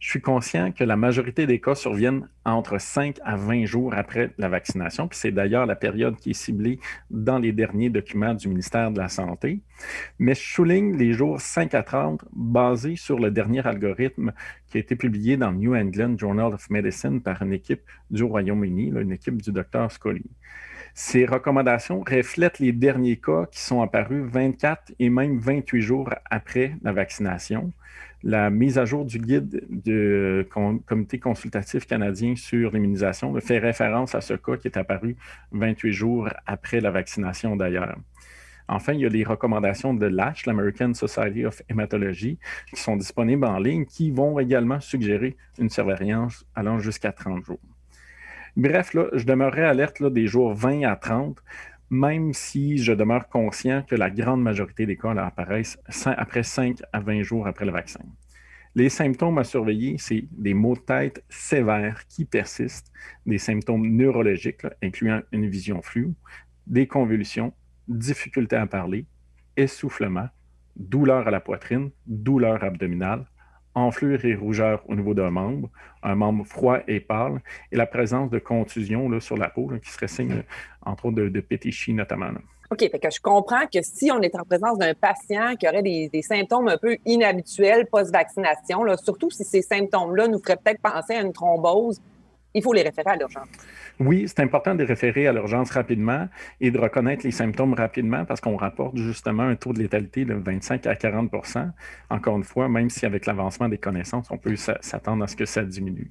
Je 0.00 0.10
suis 0.10 0.20
conscient 0.20 0.72
que 0.72 0.82
la 0.82 0.96
majorité 0.96 1.46
des 1.46 1.60
cas 1.60 1.76
surviennent 1.76 2.28
entre 2.44 2.80
5 2.80 3.18
à 3.24 3.36
20 3.36 3.64
jours 3.64 3.94
après 3.94 4.32
la 4.38 4.48
vaccination, 4.48 5.06
puis 5.06 5.16
c'est 5.16 5.30
d'ailleurs 5.30 5.66
la 5.66 5.76
période 5.76 6.16
qui 6.16 6.30
est 6.30 6.34
ciblée 6.34 6.80
dans 7.10 7.38
les 7.38 7.52
derniers 7.52 7.90
documents 7.90 8.34
du 8.34 8.48
ministère 8.48 8.90
de 8.90 8.98
la 8.98 9.08
Santé. 9.08 9.60
Mais 10.18 10.34
je 10.34 10.52
souligne 10.52 10.96
les 10.96 11.12
jours 11.12 11.40
5 11.40 11.72
à 11.72 11.84
30 11.84 12.24
basés 12.32 12.96
sur 12.96 13.20
le 13.20 13.30
dernier 13.30 13.64
algorithme 13.64 14.32
qui 14.66 14.78
a 14.78 14.80
été 14.80 14.96
publié 14.96 15.36
dans 15.36 15.52
le 15.52 15.58
New 15.58 15.76
England 15.76 16.18
Journal 16.18 16.52
of 16.52 16.68
Medicine 16.70 17.22
par 17.22 17.40
une 17.40 17.52
équipe 17.52 17.82
du 18.10 18.24
Royaume-Uni, 18.24 18.88
une 18.88 19.12
équipe 19.12 19.40
du 19.40 19.52
docteur 19.52 19.92
Scully. 19.92 20.24
Ces 20.94 21.24
recommandations 21.24 22.04
reflètent 22.06 22.58
les 22.58 22.72
derniers 22.72 23.16
cas 23.16 23.46
qui 23.50 23.60
sont 23.60 23.80
apparus 23.80 24.24
24 24.24 24.92
et 24.98 25.08
même 25.08 25.38
28 25.38 25.80
jours 25.80 26.10
après 26.30 26.76
la 26.82 26.92
vaccination. 26.92 27.72
La 28.22 28.50
mise 28.50 28.78
à 28.78 28.84
jour 28.84 29.06
du 29.06 29.18
guide 29.18 29.64
du 29.70 30.46
Comité 30.86 31.18
consultatif 31.18 31.86
canadien 31.86 32.36
sur 32.36 32.72
l'immunisation 32.72 33.34
fait 33.40 33.58
référence 33.58 34.14
à 34.14 34.20
ce 34.20 34.34
cas 34.34 34.56
qui 34.58 34.68
est 34.68 34.76
apparu 34.76 35.16
28 35.52 35.92
jours 35.92 36.28
après 36.46 36.80
la 36.80 36.90
vaccination 36.90 37.56
d'ailleurs. 37.56 37.96
Enfin, 38.68 38.92
il 38.92 39.00
y 39.00 39.06
a 39.06 39.08
les 39.08 39.24
recommandations 39.24 39.94
de 39.94 40.06
l'ASH, 40.06 40.46
l'American 40.46 40.94
Society 40.94 41.44
of 41.44 41.62
Hematology, 41.68 42.38
qui 42.70 42.80
sont 42.80 42.96
disponibles 42.96 43.44
en 43.44 43.58
ligne, 43.58 43.86
qui 43.86 44.10
vont 44.10 44.38
également 44.38 44.78
suggérer 44.78 45.36
une 45.58 45.68
surveillance 45.68 46.46
allant 46.54 46.78
jusqu'à 46.78 47.12
30 47.12 47.44
jours. 47.44 47.58
Bref, 48.56 48.94
je 49.14 49.24
demeurerai 49.24 49.64
alerte 49.64 50.02
des 50.02 50.26
jours 50.26 50.52
20 50.52 50.82
à 50.82 50.94
30, 50.96 51.38
même 51.88 52.34
si 52.34 52.76
je 52.76 52.92
demeure 52.92 53.28
conscient 53.28 53.82
que 53.82 53.94
la 53.94 54.10
grande 54.10 54.42
majorité 54.42 54.84
des 54.84 54.98
cas 54.98 55.16
apparaissent 55.16 55.78
après 56.04 56.42
5 56.42 56.82
à 56.92 57.00
20 57.00 57.22
jours 57.22 57.46
après 57.46 57.64
le 57.64 57.72
vaccin. 57.72 58.00
Les 58.74 58.90
symptômes 58.90 59.38
à 59.38 59.44
surveiller, 59.44 59.96
c'est 59.98 60.24
des 60.32 60.52
maux 60.52 60.74
de 60.74 60.80
tête 60.80 61.24
sévères 61.30 62.06
qui 62.08 62.26
persistent, 62.26 62.92
des 63.24 63.38
symptômes 63.38 63.86
neurologiques, 63.86 64.66
incluant 64.82 65.22
une 65.32 65.48
vision 65.48 65.80
floue, 65.80 66.14
des 66.66 66.86
convulsions, 66.86 67.54
difficulté 67.88 68.56
à 68.56 68.66
parler, 68.66 69.06
essoufflement, 69.56 70.28
douleur 70.76 71.26
à 71.26 71.30
la 71.30 71.40
poitrine, 71.40 71.90
douleur 72.06 72.62
abdominale, 72.64 73.24
enflure 73.74 74.24
et 74.24 74.34
rougeur 74.34 74.82
au 74.88 74.94
niveau 74.94 75.14
d'un 75.14 75.30
membre, 75.30 75.70
un 76.02 76.14
membre 76.14 76.44
froid 76.44 76.78
et 76.88 77.00
pâle, 77.00 77.40
et 77.70 77.76
la 77.76 77.86
présence 77.86 78.30
de 78.30 78.38
contusions 78.38 79.08
là, 79.08 79.20
sur 79.20 79.36
la 79.36 79.48
peau, 79.48 79.70
qui 79.82 79.90
serait 79.90 80.08
signe, 80.08 80.42
entre 80.84 81.06
autres, 81.06 81.16
de, 81.16 81.28
de 81.28 81.92
notamment. 81.92 82.30
OK, 82.72 82.78
fait 82.78 82.98
que 82.98 83.10
je 83.10 83.20
comprends 83.20 83.66
que 83.66 83.80
si 83.82 84.10
on 84.10 84.22
est 84.22 84.34
en 84.34 84.44
présence 84.44 84.78
d'un 84.78 84.94
patient 84.94 85.56
qui 85.56 85.68
aurait 85.68 85.82
des, 85.82 86.22
symptômes 86.22 86.68
un 86.68 86.78
peu 86.78 86.96
inhabituels 87.04 87.86
post-vaccination, 87.86 88.84
surtout 88.96 89.30
si 89.30 89.44
ces 89.44 89.60
symptômes-là 89.60 90.26
nous 90.28 90.38
feraient 90.38 90.56
peut-être 90.56 90.80
penser 90.80 91.14
à 91.14 91.20
une 91.20 91.34
thrombose, 91.34 92.00
il 92.54 92.62
faut 92.62 92.72
les 92.72 92.82
référer 92.82 93.10
à 93.10 93.16
l'urgence. 93.16 93.48
Oui, 94.00 94.24
c'est 94.26 94.40
important 94.40 94.74
de 94.74 94.84
référer 94.84 95.26
à 95.26 95.32
l'urgence 95.32 95.70
rapidement 95.70 96.28
et 96.60 96.70
de 96.70 96.78
reconnaître 96.78 97.24
les 97.24 97.30
symptômes 97.30 97.74
rapidement 97.74 98.24
parce 98.24 98.40
qu'on 98.40 98.56
rapporte 98.56 98.96
justement 98.96 99.44
un 99.44 99.56
taux 99.56 99.72
de 99.72 99.78
létalité 99.78 100.24
de 100.24 100.34
25 100.34 100.86
à 100.86 100.94
40% 100.94 101.70
Encore 102.10 102.36
une 102.36 102.44
fois, 102.44 102.68
même 102.68 102.90
si 102.90 103.06
avec 103.06 103.26
l'avancement 103.26 103.68
des 103.68 103.78
connaissances, 103.78 104.30
on 104.30 104.38
peut 104.38 104.56
s'attendre 104.56 105.24
à 105.24 105.26
ce 105.26 105.36
que 105.36 105.46
ça 105.46 105.62
diminue. 105.62 106.10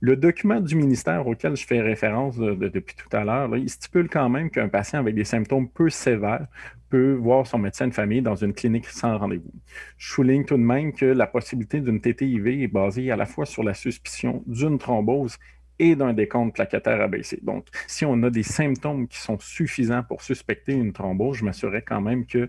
Le 0.00 0.14
document 0.14 0.60
du 0.60 0.76
ministère 0.76 1.26
auquel 1.26 1.56
je 1.56 1.66
fais 1.66 1.80
référence 1.80 2.36
depuis 2.36 2.94
tout 2.96 3.08
à 3.16 3.24
l'heure, 3.24 3.56
il 3.56 3.70
stipule 3.70 4.10
quand 4.10 4.28
même 4.28 4.50
qu'un 4.50 4.68
patient 4.68 4.98
avec 4.98 5.14
des 5.14 5.24
symptômes 5.24 5.70
peu 5.70 5.88
sévères 5.88 6.46
peut 6.90 7.14
voir 7.14 7.46
son 7.46 7.58
médecin 7.58 7.88
de 7.88 7.94
famille 7.94 8.20
dans 8.20 8.34
une 8.34 8.52
clinique 8.52 8.86
sans 8.86 9.16
rendez-vous. 9.16 9.52
Je 9.96 10.12
souligne 10.12 10.44
tout 10.44 10.56
de 10.56 10.62
même 10.62 10.92
que 10.92 11.06
la 11.06 11.26
possibilité 11.26 11.80
d'une 11.80 12.00
TTIV 12.00 12.62
est 12.62 12.68
basée 12.68 13.10
à 13.10 13.16
la 13.16 13.24
fois 13.24 13.46
sur 13.46 13.62
la 13.62 13.72
suspicion 13.72 14.42
d'une 14.46 14.78
thrombose 14.78 15.38
et 15.78 15.96
d'un 15.96 16.12
décompte 16.12 16.54
plaquettaire 16.54 17.00
abaissé. 17.00 17.38
Donc, 17.42 17.66
si 17.86 18.04
on 18.04 18.22
a 18.22 18.30
des 18.30 18.42
symptômes 18.42 19.08
qui 19.08 19.18
sont 19.18 19.38
suffisants 19.38 20.02
pour 20.02 20.22
suspecter 20.22 20.72
une 20.72 20.92
thrombose, 20.92 21.38
je 21.38 21.44
m'assurerai 21.44 21.82
quand 21.82 22.00
même 22.00 22.26
qu'il 22.26 22.48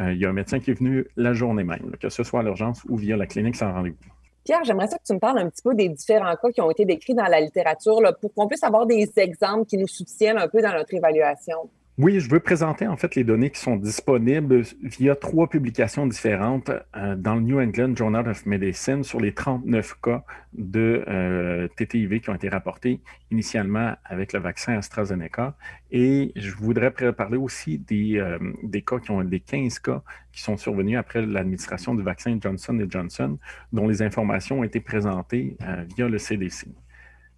euh, 0.00 0.14
y 0.14 0.24
a 0.24 0.28
un 0.28 0.32
médecin 0.32 0.60
qui 0.60 0.70
est 0.70 0.78
venu 0.78 1.06
la 1.16 1.32
journée 1.32 1.64
même, 1.64 1.92
que 2.00 2.08
ce 2.08 2.22
soit 2.22 2.40
à 2.40 2.42
l'urgence 2.42 2.84
ou 2.88 2.96
via 2.96 3.16
la 3.16 3.26
clinique 3.26 3.56
sans 3.56 3.72
rendez-vous. 3.72 3.96
Pierre, 4.44 4.64
j'aimerais 4.64 4.86
ça 4.86 4.96
que 4.96 5.04
tu 5.04 5.12
me 5.12 5.18
parles 5.18 5.40
un 5.40 5.50
petit 5.50 5.62
peu 5.62 5.74
des 5.74 5.90
différents 5.90 6.34
cas 6.36 6.50
qui 6.50 6.60
ont 6.60 6.70
été 6.70 6.86
décrits 6.86 7.14
dans 7.14 7.26
la 7.26 7.40
littérature 7.40 8.00
pour 8.20 8.32
qu'on 8.32 8.48
puisse 8.48 8.62
avoir 8.64 8.86
des 8.86 9.10
exemples 9.16 9.66
qui 9.66 9.76
nous 9.76 9.88
soutiennent 9.88 10.38
un 10.38 10.48
peu 10.48 10.62
dans 10.62 10.72
notre 10.72 10.94
évaluation. 10.94 11.68
Oui, 11.98 12.20
je 12.20 12.30
veux 12.30 12.38
présenter 12.38 12.86
en 12.86 12.96
fait 12.96 13.16
les 13.16 13.24
données 13.24 13.50
qui 13.50 13.58
sont 13.58 13.74
disponibles 13.74 14.62
via 14.82 15.16
trois 15.16 15.48
publications 15.48 16.06
différentes 16.06 16.70
euh, 16.94 17.16
dans 17.16 17.34
le 17.34 17.40
New 17.40 17.60
England 17.60 17.96
Journal 17.96 18.28
of 18.28 18.46
Medicine 18.46 19.02
sur 19.02 19.18
les 19.20 19.34
39 19.34 19.96
cas 20.00 20.22
de 20.52 21.04
euh, 21.08 21.66
TTIV 21.74 22.20
qui 22.20 22.30
ont 22.30 22.36
été 22.36 22.48
rapportés 22.48 23.00
initialement 23.32 23.96
avec 24.04 24.32
le 24.32 24.38
vaccin 24.38 24.74
AstraZeneca. 24.74 25.56
Et 25.90 26.30
je 26.36 26.54
voudrais 26.54 26.92
parler 26.92 27.36
aussi 27.36 27.78
des, 27.78 28.18
euh, 28.18 28.38
des 28.62 28.82
cas 28.82 29.00
qui 29.00 29.10
ont 29.10 29.24
des 29.24 29.40
15 29.40 29.80
cas 29.80 30.00
qui 30.30 30.40
sont 30.40 30.56
survenus 30.56 30.98
après 30.98 31.26
l'administration 31.26 31.96
du 31.96 32.04
vaccin 32.04 32.38
Johnson 32.40 32.78
Johnson, 32.88 33.38
dont 33.72 33.88
les 33.88 34.02
informations 34.02 34.60
ont 34.60 34.64
été 34.64 34.78
présentées 34.78 35.56
via 35.96 36.08
le 36.08 36.18
CDC. 36.18 36.68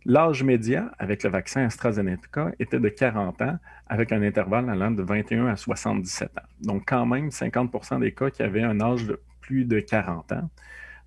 L'âge 0.07 0.43
médian 0.43 0.89
avec 0.99 1.23
le 1.25 1.31
vaccin 1.31 1.65
AstraZeneca 1.67 2.53
était 2.59 2.81
de 2.81 2.89
40 2.89 3.43
ans, 3.43 3.59
avec 3.87 4.13
un 4.13 4.23
intervalle 4.23 4.71
allant 4.71 4.91
de 4.91 5.03
21 5.03 5.47
à 5.47 5.57
77 5.57 6.39
ans. 6.39 6.43
Donc, 6.63 6.85
quand 6.87 7.05
même, 7.05 7.29
50% 7.29 8.01
des 8.01 8.13
cas 8.13 8.31
qui 8.31 8.43
avaient 8.43 8.63
un 8.63 8.81
âge 8.81 9.07
de 9.07 9.21
plus 9.43 9.67
de 9.67 9.79
40 9.81 10.33
ans. 10.33 10.51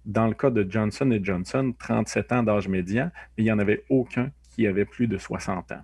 Dans 0.05 0.27
le 0.27 0.33
cas 0.33 0.51
de 0.51 0.69
Johnson 0.69 1.17
Johnson, 1.23 1.73
37 1.79 2.31
ans 2.33 2.43
d'âge 2.43 2.67
médian, 2.67 3.09
mais 3.35 3.43
il 3.43 3.45
n'y 3.45 3.51
en 3.51 3.59
avait 3.59 3.83
aucun 3.89 4.29
qui 4.51 4.67
avait 4.67 4.85
plus 4.85 5.07
de 5.07 5.17
60 5.17 5.71
ans. 5.71 5.81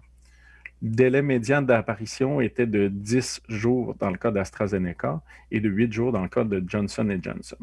Le 0.81 0.89
délai 0.89 1.21
médian 1.21 1.61
d'apparition 1.61 2.41
était 2.41 2.67
de 2.67 2.89
10 2.89 3.41
jours 3.49 3.95
dans 3.95 4.09
le 4.09 4.17
cas 4.17 4.31
d'AstraZeneca 4.31 5.21
et 5.51 5.59
de 5.59 5.69
8 5.69 5.91
jours 5.91 6.11
dans 6.11 6.21
le 6.21 6.29
cas 6.29 6.43
de 6.43 6.63
Johnson 6.65 7.17
Johnson. 7.21 7.57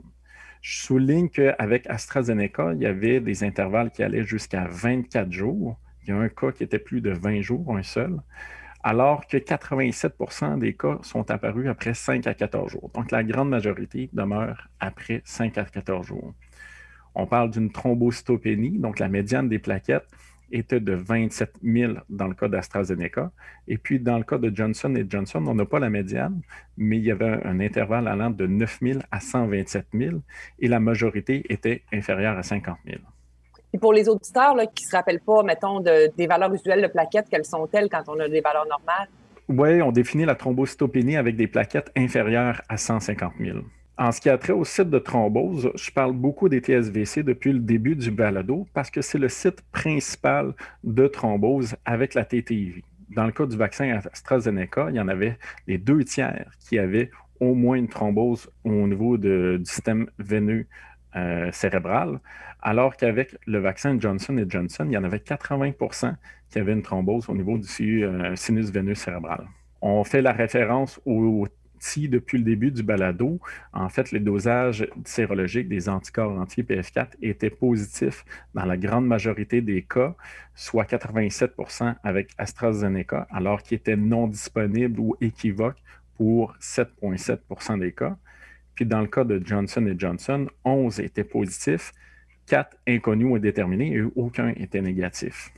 Je 0.62 0.82
souligne 0.82 1.28
qu'avec 1.28 1.86
AstraZeneca, 1.88 2.72
il 2.74 2.82
y 2.82 2.86
avait 2.86 3.20
des 3.20 3.44
intervalles 3.44 3.90
qui 3.90 4.02
allaient 4.02 4.24
jusqu'à 4.24 4.66
24 4.68 5.30
jours. 5.30 5.78
Il 6.02 6.10
y 6.10 6.12
a 6.12 6.16
un 6.16 6.28
cas 6.28 6.52
qui 6.52 6.62
était 6.62 6.78
plus 6.78 7.00
de 7.00 7.10
20 7.10 7.40
jours, 7.42 7.76
un 7.76 7.82
seul, 7.82 8.16
alors 8.82 9.26
que 9.26 9.36
87% 9.36 10.58
des 10.58 10.74
cas 10.74 10.98
sont 11.02 11.30
apparus 11.30 11.68
après 11.68 11.94
5 11.94 12.26
à 12.26 12.34
14 12.34 12.70
jours. 12.70 12.90
Donc, 12.94 13.10
la 13.10 13.24
grande 13.24 13.48
majorité 13.48 14.08
demeure 14.12 14.68
après 14.80 15.22
5 15.24 15.58
à 15.58 15.64
14 15.64 16.06
jours. 16.06 16.34
On 17.14 17.26
parle 17.26 17.50
d'une 17.50 17.72
thrombocytopénie, 17.72 18.78
donc 18.78 18.98
la 18.98 19.08
médiane 19.08 19.48
des 19.48 19.58
plaquettes 19.58 20.08
était 20.52 20.80
de 20.80 20.94
27 20.94 21.54
000 21.62 21.94
dans 22.08 22.28
le 22.28 22.34
cas 22.34 22.48
d'AstraZeneca. 22.48 23.30
Et 23.68 23.78
puis, 23.78 23.98
dans 23.98 24.18
le 24.18 24.24
cas 24.24 24.38
de 24.38 24.54
Johnson 24.54 24.94
Johnson, 25.08 25.44
on 25.46 25.54
n'a 25.54 25.64
pas 25.64 25.78
la 25.78 25.90
médiane, 25.90 26.40
mais 26.76 26.98
il 26.98 27.04
y 27.04 27.10
avait 27.10 27.40
un 27.44 27.60
intervalle 27.60 28.08
allant 28.08 28.30
de 28.30 28.46
9 28.46 28.78
000 28.82 29.00
à 29.10 29.20
127 29.20 29.86
000 29.92 30.16
et 30.58 30.68
la 30.68 30.80
majorité 30.80 31.44
était 31.48 31.82
inférieure 31.92 32.36
à 32.36 32.42
50 32.42 32.76
000. 32.86 32.98
Et 33.72 33.78
pour 33.78 33.92
les 33.92 34.08
auditeurs 34.08 34.56
qui 34.74 34.84
ne 34.84 34.90
se 34.90 34.96
rappellent 34.96 35.20
pas, 35.20 35.42
mettons, 35.42 35.80
des 35.80 36.26
valeurs 36.26 36.54
usuelles 36.54 36.82
de 36.82 36.86
plaquettes, 36.86 37.26
quelles 37.30 37.44
sont-elles 37.44 37.88
quand 37.90 38.04
on 38.08 38.18
a 38.20 38.28
des 38.28 38.40
valeurs 38.40 38.66
normales? 38.66 39.08
Oui, 39.48 39.82
on 39.82 39.92
définit 39.92 40.24
la 40.24 40.34
thrombocytopénie 40.34 41.16
avec 41.16 41.36
des 41.36 41.46
plaquettes 41.46 41.92
inférieures 41.96 42.62
à 42.68 42.76
150 42.76 43.34
000. 43.38 43.58
En 43.98 44.12
ce 44.12 44.20
qui 44.20 44.28
a 44.28 44.36
trait 44.36 44.52
au 44.52 44.64
site 44.64 44.90
de 44.90 44.98
thrombose, 44.98 45.70
je 45.74 45.90
parle 45.90 46.12
beaucoup 46.12 46.50
des 46.50 46.60
TSVC 46.60 47.22
depuis 47.22 47.52
le 47.52 47.60
début 47.60 47.96
du 47.96 48.10
balado 48.10 48.66
parce 48.74 48.90
que 48.90 49.00
c'est 49.00 49.18
le 49.18 49.30
site 49.30 49.62
principal 49.72 50.52
de 50.84 51.06
thrombose 51.06 51.76
avec 51.86 52.12
la 52.12 52.26
TTIV. 52.26 52.82
Dans 53.08 53.24
le 53.24 53.32
cas 53.32 53.46
du 53.46 53.56
vaccin 53.56 53.98
AstraZeneca, 54.12 54.88
il 54.90 54.96
y 54.96 55.00
en 55.00 55.08
avait 55.08 55.38
les 55.66 55.78
deux 55.78 56.04
tiers 56.04 56.50
qui 56.68 56.78
avaient 56.78 57.10
au 57.40 57.54
moins 57.54 57.76
une 57.76 57.88
thrombose 57.88 58.50
au 58.64 58.86
niveau 58.86 59.16
du 59.16 59.60
système 59.64 60.10
veineux 60.18 60.66
euh, 61.14 61.50
cérébral, 61.52 62.20
alors 62.60 62.96
qu'avec 62.96 63.34
le 63.46 63.60
vaccin 63.60 63.98
Johnson 63.98 64.44
Johnson, 64.46 64.84
il 64.86 64.92
y 64.92 64.98
en 64.98 65.04
avait 65.04 65.18
80% 65.18 66.14
qui 66.50 66.58
avaient 66.58 66.72
une 66.72 66.82
thrombose 66.82 67.30
au 67.30 67.34
niveau 67.34 67.56
du 67.56 68.04
euh, 68.04 68.36
sinus 68.36 68.70
veineux 68.70 68.94
cérébral. 68.94 69.46
On 69.80 70.04
fait 70.04 70.20
la 70.20 70.32
référence 70.32 71.00
au 71.06 71.46
si 71.78 72.08
depuis 72.08 72.38
le 72.38 72.44
début 72.44 72.70
du 72.70 72.82
balado, 72.82 73.40
en 73.72 73.88
fait, 73.88 74.12
les 74.12 74.20
dosages 74.20 74.88
sérologiques 75.04 75.68
des 75.68 75.88
anticorps 75.88 76.38
anti-PF4 76.38 77.08
étaient 77.22 77.50
positifs 77.50 78.24
dans 78.54 78.64
la 78.64 78.76
grande 78.76 79.06
majorité 79.06 79.60
des 79.60 79.82
cas, 79.82 80.14
soit 80.54 80.84
87% 80.84 81.94
avec 82.02 82.30
AstraZeneca, 82.38 83.26
alors 83.30 83.62
qu'ils 83.62 83.76
étaient 83.76 83.96
non 83.96 84.26
disponibles 84.26 85.00
ou 85.00 85.16
équivoques 85.20 85.82
pour 86.16 86.54
7,7% 86.60 87.78
des 87.78 87.92
cas. 87.92 88.16
Puis 88.74 88.86
dans 88.86 89.00
le 89.00 89.06
cas 89.06 89.24
de 89.24 89.40
Johnson 89.44 89.94
Johnson, 89.96 90.46
11 90.64 91.00
étaient 91.00 91.24
positifs, 91.24 91.92
4 92.46 92.76
inconnus 92.86 93.26
ou 93.28 93.36
indéterminés 93.36 93.94
et 93.94 94.02
aucun 94.14 94.48
était 94.50 94.82
négatif 94.82 95.52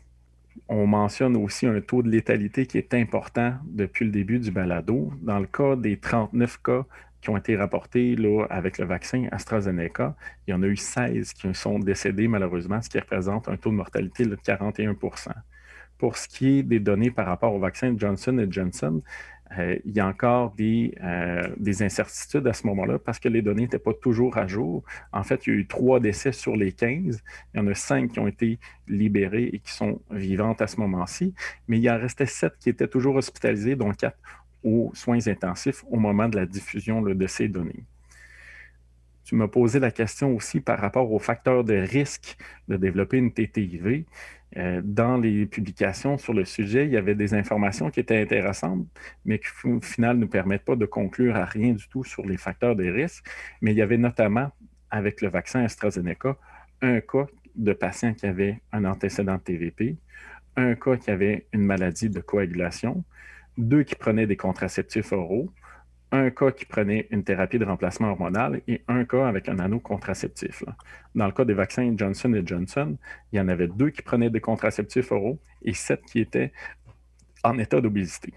on 0.69 0.87
mentionne 0.87 1.37
aussi 1.37 1.67
un 1.67 1.81
taux 1.81 2.03
de 2.03 2.09
létalité 2.09 2.67
qui 2.67 2.79
est 2.79 2.95
important 2.95 3.55
depuis 3.65 4.05
le 4.05 4.11
début 4.11 4.39
du 4.39 4.51
balado. 4.51 5.13
Dans 5.23 5.39
le 5.39 5.47
cas 5.47 5.77
des 5.77 5.99
39 5.99 6.63
cas 6.63 6.85
qui 7.21 7.31
ont 7.31 7.37
été 7.37 7.57
rapportés 7.57 8.17
là, 8.17 8.47
avec 8.51 8.79
le 8.79 8.87
vaccin 8.87 9.27
AstraZeneca, 9.33 10.15
il 10.47 10.53
y 10.53 10.55
en 10.55 10.63
a 10.63 10.67
eu 10.67 10.77
16 10.77 11.33
qui 11.33 11.53
sont 11.55 11.79
décédés 11.79 12.29
malheureusement, 12.29 12.81
ce 12.81 12.89
qui 12.89 12.99
représente 12.99 13.49
un 13.49 13.57
taux 13.57 13.71
de 13.71 13.75
mortalité 13.75 14.25
de 14.25 14.37
41% 14.37 15.31
Pour 15.99 16.17
ce 16.17 16.29
qui 16.29 16.59
est 16.59 16.63
des 16.63 16.81
données 16.81 17.11
par 17.11 17.27
rapport 17.27 17.55
au 17.55 17.59
vaccin 17.59 17.95
Johnson 17.97 18.47
Johnson, 18.49 19.03
euh, 19.57 19.79
il 19.85 19.97
y 19.97 20.01
a 20.01 20.07
encore 20.07 20.55
euh, 20.61 21.49
des, 21.57 21.83
incertitudes 21.83 22.47
à 22.47 22.53
ce 22.53 22.67
moment-là 22.67 22.99
parce 22.99 23.19
que 23.19 23.29
les 23.29 23.41
données 23.41 23.63
n'étaient 23.63 23.79
pas 23.79 23.95
toujours 23.95 24.37
à 24.37 24.47
jour. 24.47 24.83
En 25.13 25.23
fait, 25.23 25.47
il 25.47 25.53
y 25.53 25.57
a 25.57 25.59
eu 25.61 25.67
trois 25.67 26.01
décès 26.01 26.33
sur 26.33 26.55
les 26.55 26.73
15. 26.73 27.23
Il 27.55 27.59
y 27.59 27.61
en 27.61 27.67
a 27.67 27.75
cinq 27.75 28.13
qui 28.13 28.19
ont 28.19 28.29
été 28.29 28.59
libérés 28.87 29.51
et 29.53 29.59
qui 29.59 29.73
sont 29.73 30.01
vivantes 30.11 30.61
à 30.61 30.67
ce 30.67 30.79
moment-ci, 30.81 31.35
mais 31.67 31.79
il 31.79 31.91
en 31.91 31.99
restait 31.99 32.27
sept 32.27 32.55
qui 32.59 32.69
étaient 32.69 32.89
toujours 32.89 33.17
hospitalisés, 33.17 33.77
dont 33.77 33.93
quatre 33.93 34.19
aux 34.65 34.91
soins 34.95 35.27
intensifs 35.29 35.85
au 35.89 35.99
moment 35.99 36.29
de 36.29 36.37
la 36.37 36.45
diffusion 36.45 37.01
de 37.01 37.27
ces 37.27 37.49
données. 37.49 37.85
Tu 39.29 39.35
m'as 39.35 39.47
posé 39.47 39.79
la 39.79 39.91
question 39.91 40.35
aussi 40.35 40.59
par 40.59 40.79
rapport 40.79 41.13
aux 41.13 41.19
facteurs 41.19 41.63
de 41.63 41.75
risque 41.75 42.39
de 42.67 42.79
développer 42.79 43.19
une 43.19 43.31
TTIV. 43.31 44.05
Euh, 44.57 44.81
dans 44.83 45.19
les 45.19 45.47
publications 45.47 46.17
sur 46.17 46.33
le 46.33 46.45
sujet, 46.45 46.87
il 46.87 46.93
y 46.93 46.97
avait 46.97 47.15
des 47.15 47.35
informations 47.35 47.91
qui 47.91 48.01
étaient 48.01 48.21
intéressantes, 48.21 48.87
mais 49.25 49.39
qui 49.39 49.49
au 49.65 49.81
final 49.81 50.17
ne 50.17 50.23
nous 50.23 50.29
permettent 50.29 50.65
pas 50.65 50.77
de 50.77 50.87
conclure 50.87 51.37
à 51.37 51.45
rien 51.45 51.73
du 51.73 51.87
tout 51.89 52.05
sur 52.05 52.25
les 52.25 52.39
facteurs 52.39 52.75
de 52.75 52.85
risque. 52.85 53.27
Mais 53.61 53.73
il 53.73 53.77
y 53.77 53.83
avait 53.83 53.99
notamment, 53.99 54.51
avec 54.91 55.21
le 55.21 55.29
vaccin 55.29 55.65
AstraZeneca, 55.65 56.37
un 56.81 57.01
cas 57.01 57.27
de 57.57 57.73
patient 57.73 58.15
qui 58.15 58.27
avait 58.27 58.61
un 58.73 58.85
antécédent 58.85 59.35
de 59.35 59.41
TVP, 59.41 59.97
un 60.57 60.75
cas 60.75 60.97
qui 60.97 61.11
avait 61.11 61.47
une 61.53 61.63
maladie 61.63 62.09
de 62.09 62.21
coagulation, 62.21 63.05
deux 63.59 63.83
qui 63.83 63.97
prenaient 63.97 64.27
des 64.27 64.37
contraceptifs 64.37 65.13
oraux, 65.13 65.51
un 66.13 66.31
cas 66.31 66.51
qui 66.51 66.65
prenait 66.65 67.07
une 67.11 67.25
thérapie 67.25 67.59
de 67.59 67.65
remplacement 67.65 68.09
hormonal 68.09 68.63
et 68.67 68.83
un 68.89 69.05
cas 69.05 69.27
avec 69.27 69.49
un 69.49 69.59
anneau 69.59 69.81
contraceptif. 69.81 70.65
Dans 71.15 71.27
le 71.27 71.33
cas 71.33 71.45
des 71.45 71.55
vaccins 71.55 71.93
Johnson 71.97 72.41
Johnson, 72.45 72.97
il 73.33 73.39
y 73.39 73.41
en 73.41 73.49
avait 73.49 73.69
deux 73.69 73.91
qui 73.91 74.03
prenaient 74.03 74.31
des 74.31 74.41
contraceptifs 74.41 75.13
oraux 75.13 75.39
et 75.63 75.75
sept 75.75 76.03
qui 76.11 76.21
étaient 76.21 76.53
en 77.45 77.59
état 77.59 77.81
d'obésité. 77.81 78.33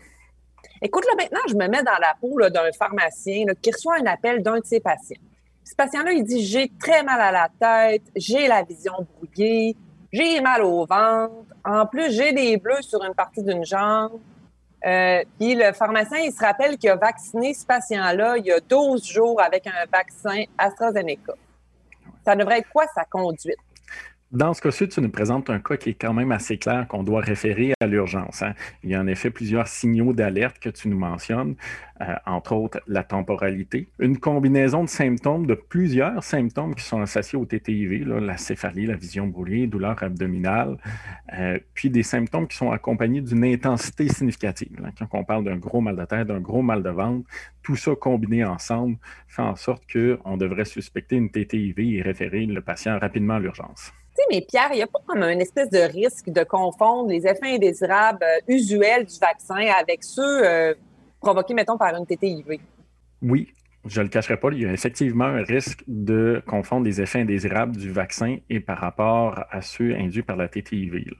Écoute, 0.81 1.05
là, 1.05 1.13
maintenant, 1.17 1.41
je 1.47 1.53
me 1.53 1.67
mets 1.67 1.83
dans 1.83 1.99
la 1.99 2.15
peau 2.19 2.37
d'un 2.49 2.71
pharmacien 2.77 3.45
qui 3.61 3.71
reçoit 3.71 3.97
un 4.01 4.05
appel 4.05 4.41
d'un 4.41 4.59
de 4.59 4.65
ses 4.65 4.79
patients. 4.79 5.21
Ce 5.63 5.75
patient-là, 5.75 6.11
il 6.11 6.23
dit 6.23 6.43
J'ai 6.43 6.71
très 6.79 7.03
mal 7.03 7.21
à 7.21 7.31
la 7.31 7.49
tête, 7.59 8.03
j'ai 8.15 8.47
la 8.47 8.63
vision 8.63 8.93
brouillée, 9.15 9.75
j'ai 10.11 10.41
mal 10.41 10.63
au 10.63 10.85
ventre, 10.85 11.45
en 11.63 11.85
plus, 11.85 12.11
j'ai 12.11 12.33
des 12.33 12.57
bleus 12.57 12.81
sur 12.81 13.03
une 13.03 13.13
partie 13.13 13.43
d'une 13.43 13.63
jambe. 13.63 14.19
Euh, 14.85 15.23
puis 15.37 15.55
le 15.55 15.73
pharmacien, 15.73 16.19
il 16.19 16.31
se 16.31 16.39
rappelle 16.39 16.77
qu'il 16.77 16.89
a 16.89 16.95
vacciné 16.95 17.53
ce 17.53 17.65
patient-là 17.65 18.37
il 18.37 18.45
y 18.45 18.51
a 18.51 18.59
12 18.59 19.05
jours 19.05 19.41
avec 19.41 19.67
un 19.67 19.85
vaccin 19.91 20.43
AstraZeneca. 20.57 21.33
Ça 22.25 22.35
devrait 22.35 22.59
être 22.59 22.69
quoi 22.69 22.85
sa 22.93 23.03
conduite? 23.05 23.57
Dans 24.31 24.53
ce 24.53 24.61
cas-ci, 24.61 24.87
tu 24.87 25.01
nous 25.01 25.09
présentes 25.09 25.49
un 25.49 25.59
cas 25.59 25.75
qui 25.75 25.89
est 25.89 25.93
quand 25.93 26.13
même 26.13 26.31
assez 26.31 26.57
clair 26.57 26.87
qu'on 26.87 27.03
doit 27.03 27.19
référer 27.19 27.73
à 27.81 27.85
l'urgence. 27.85 28.41
Hein. 28.41 28.53
Il 28.81 28.89
y 28.89 28.95
a 28.95 29.01
en 29.01 29.07
effet 29.07 29.29
plusieurs 29.29 29.67
signaux 29.67 30.13
d'alerte 30.13 30.57
que 30.57 30.69
tu 30.69 30.87
nous 30.87 30.97
mentionnes, 30.97 31.55
euh, 31.99 32.15
entre 32.25 32.53
autres 32.53 32.79
la 32.87 33.03
temporalité, 33.03 33.89
une 33.99 34.17
combinaison 34.19 34.85
de 34.85 34.89
symptômes, 34.89 35.47
de 35.47 35.53
plusieurs 35.53 36.23
symptômes 36.23 36.75
qui 36.75 36.85
sont 36.85 37.01
associés 37.01 37.37
au 37.37 37.43
TTIV, 37.43 38.07
la 38.07 38.37
céphalie, 38.37 38.85
la 38.85 38.95
vision 38.95 39.27
brouillée, 39.27 39.67
douleur 39.67 40.01
abdominale, 40.01 40.77
euh, 41.37 41.59
puis 41.73 41.89
des 41.89 42.03
symptômes 42.03 42.47
qui 42.47 42.55
sont 42.55 42.71
accompagnés 42.71 43.19
d'une 43.19 43.43
intensité 43.43 44.07
significative. 44.07 44.81
Hein. 44.81 44.91
Quand 44.97 45.19
on 45.19 45.25
parle 45.25 45.43
d'un 45.43 45.57
gros 45.57 45.81
mal 45.81 45.97
de 45.97 46.05
tête, 46.05 46.27
d'un 46.27 46.39
gros 46.39 46.61
mal 46.61 46.83
de 46.83 46.89
ventre, 46.89 47.27
tout 47.63 47.75
ça 47.75 47.95
combiné 47.99 48.45
ensemble 48.45 48.95
fait 49.27 49.41
en 49.41 49.57
sorte 49.57 49.83
qu'on 49.91 50.37
devrait 50.37 50.63
suspecter 50.63 51.17
une 51.17 51.29
TTIV 51.29 51.97
et 51.97 52.01
référer 52.01 52.45
le 52.45 52.61
patient 52.61 52.97
rapidement 52.97 53.33
à 53.33 53.39
l'urgence. 53.41 53.91
Tu 54.13 54.21
sais, 54.21 54.23
mais 54.29 54.41
Pierre, 54.41 54.69
il 54.71 54.75
n'y 54.75 54.81
a 54.81 54.87
pas 54.87 54.99
comme 55.05 55.23
une 55.23 55.39
espèce 55.39 55.69
de 55.69 55.79
risque 55.79 56.29
de 56.29 56.43
confondre 56.43 57.09
les 57.09 57.25
effets 57.25 57.55
indésirables 57.55 58.23
euh, 58.23 58.53
usuels 58.53 59.05
du 59.05 59.17
vaccin 59.19 59.65
avec 59.79 60.03
ceux 60.03 60.45
euh, 60.45 60.73
provoqués, 61.21 61.53
mettons, 61.53 61.77
par 61.77 61.95
une 61.95 62.05
TTIV? 62.05 62.59
Oui, 63.21 63.53
je 63.85 63.99
ne 63.99 64.05
le 64.05 64.09
cacherai 64.09 64.37
pas, 64.37 64.49
il 64.51 64.61
y 64.61 64.65
a 64.65 64.73
effectivement 64.73 65.25
un 65.25 65.43
risque 65.43 65.83
de 65.87 66.43
confondre 66.45 66.85
les 66.85 67.01
effets 67.01 67.21
indésirables 67.21 67.75
du 67.75 67.91
vaccin 67.91 68.37
et 68.49 68.59
par 68.59 68.77
rapport 68.77 69.43
à 69.49 69.61
ceux 69.61 69.95
induits 69.95 70.21
par 70.23 70.35
la 70.35 70.47
TTIV. 70.47 71.15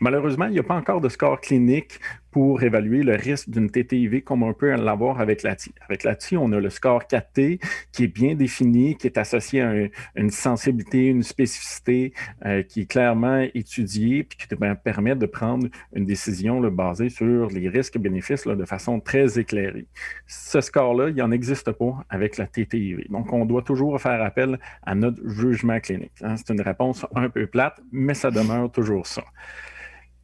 Malheureusement, 0.00 0.46
il 0.46 0.52
n'y 0.52 0.58
a 0.58 0.62
pas 0.62 0.76
encore 0.76 1.00
de 1.00 1.08
score 1.08 1.40
clinique 1.40 2.00
pour 2.38 2.62
évaluer 2.62 3.02
le 3.02 3.16
risque 3.16 3.50
d'une 3.50 3.68
TTIV 3.68 4.22
comme 4.22 4.44
on 4.44 4.54
peut 4.54 4.70
l'avoir 4.76 5.20
avec 5.20 5.42
la 5.42 5.56
TI. 5.56 5.72
Avec 5.80 6.04
la 6.04 6.14
TI, 6.14 6.36
on 6.36 6.52
a 6.52 6.60
le 6.60 6.70
score 6.70 7.02
4T 7.02 7.60
qui 7.90 8.04
est 8.04 8.06
bien 8.06 8.36
défini, 8.36 8.94
qui 8.94 9.08
est 9.08 9.18
associé 9.18 9.60
à 9.60 9.74
une 10.14 10.30
sensibilité, 10.30 11.06
une 11.06 11.24
spécificité 11.24 12.12
euh, 12.46 12.62
qui 12.62 12.82
est 12.82 12.86
clairement 12.86 13.44
étudiée 13.54 14.22
puis 14.22 14.38
qui 14.38 14.46
permet 14.84 15.16
de 15.16 15.26
prendre 15.26 15.66
une 15.92 16.04
décision 16.04 16.60
basée 16.60 17.08
sur 17.08 17.48
les 17.48 17.68
risques 17.68 17.96
et 17.96 17.98
bénéfices 17.98 18.46
de 18.46 18.64
façon 18.64 19.00
très 19.00 19.40
éclairée. 19.40 19.86
Ce 20.28 20.60
score-là, 20.60 21.08
il 21.08 21.16
n'en 21.16 21.32
existe 21.32 21.72
pas 21.72 22.04
avec 22.08 22.36
la 22.36 22.46
TTIV. 22.46 23.08
Donc, 23.10 23.32
on 23.32 23.46
doit 23.46 23.62
toujours 23.62 24.00
faire 24.00 24.22
appel 24.22 24.60
à 24.84 24.94
notre 24.94 25.28
jugement 25.28 25.80
clinique. 25.80 26.12
Hein. 26.22 26.36
C'est 26.36 26.50
une 26.52 26.60
réponse 26.60 27.04
un 27.16 27.30
peu 27.30 27.48
plate, 27.48 27.80
mais 27.90 28.14
ça 28.14 28.30
demeure 28.30 28.70
toujours 28.70 29.08
ça. 29.08 29.24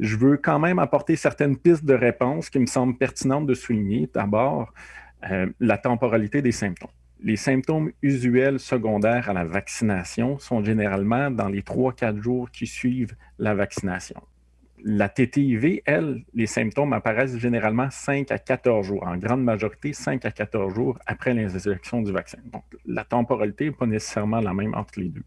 Je 0.00 0.16
veux 0.16 0.36
quand 0.36 0.58
même 0.58 0.78
apporter 0.78 1.16
certaines 1.16 1.56
pistes 1.56 1.84
de 1.84 1.94
réponse 1.94 2.50
qui 2.50 2.58
me 2.58 2.66
semblent 2.66 2.96
pertinentes 2.96 3.46
de 3.46 3.54
souligner. 3.54 4.08
D'abord, 4.12 4.72
euh, 5.30 5.46
la 5.60 5.78
temporalité 5.78 6.42
des 6.42 6.52
symptômes. 6.52 6.90
Les 7.22 7.36
symptômes 7.36 7.90
usuels 8.02 8.58
secondaires 8.58 9.30
à 9.30 9.32
la 9.32 9.44
vaccination 9.44 10.38
sont 10.38 10.62
généralement 10.62 11.30
dans 11.30 11.48
les 11.48 11.62
3-4 11.62 12.20
jours 12.20 12.50
qui 12.50 12.66
suivent 12.66 13.16
la 13.38 13.54
vaccination. 13.54 14.20
La 14.86 15.08
TTIV, 15.08 15.80
elle, 15.86 16.24
les 16.34 16.46
symptômes 16.46 16.92
apparaissent 16.92 17.38
généralement 17.38 17.88
5 17.90 18.30
à 18.30 18.38
14 18.38 18.86
jours, 18.86 19.06
en 19.06 19.16
grande 19.16 19.42
majorité 19.42 19.94
5 19.94 20.22
à 20.26 20.30
14 20.30 20.74
jours 20.74 20.98
après 21.06 21.32
l'injection 21.32 22.02
du 22.02 22.12
vaccin. 22.12 22.38
Donc, 22.52 22.64
la 22.84 23.04
temporalité 23.04 23.66
n'est 23.66 23.70
pas 23.70 23.86
nécessairement 23.86 24.40
la 24.40 24.52
même 24.52 24.74
entre 24.74 25.00
les 25.00 25.08
deux. 25.08 25.24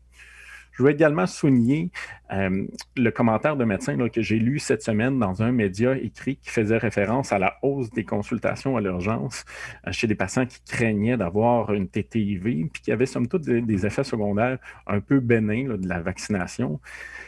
Je 0.78 0.84
veux 0.84 0.92
également 0.92 1.26
souligner 1.26 1.90
euh, 2.32 2.68
le 2.96 3.10
commentaire 3.10 3.56
de 3.56 3.66
médecin 3.66 3.98
que 4.10 4.22
j'ai 4.22 4.38
lu 4.38 4.60
cette 4.60 4.84
semaine 4.84 5.18
dans 5.18 5.42
un 5.42 5.52
média 5.52 5.98
écrit 5.98 6.36
qui 6.36 6.52
faisait 6.52 6.78
référence 6.78 7.32
à 7.34 7.40
la 7.40 7.58
hausse 7.64 7.90
des 7.90 8.04
consultations 8.04 8.78
à 8.78 8.82
l'urgence 8.82 9.44
euh, 9.88 9.92
chez 9.92 10.06
des 10.06 10.14
patients 10.14 10.46
qui 10.46 10.62
craignaient 10.68 11.18
d'avoir 11.18 11.74
une 11.74 11.88
TTIV, 11.88 12.68
puis 12.72 12.82
qui 12.84 12.92
avaient 12.92 13.08
somme 13.08 13.28
toute 13.28 13.42
des, 13.42 13.86
effets 13.88 14.04
secondaires 14.04 14.60
un 14.86 15.00
peu 15.00 15.20
bénins 15.20 15.78
de 15.78 15.88
la 15.88 16.00
vaccination. 16.00 16.80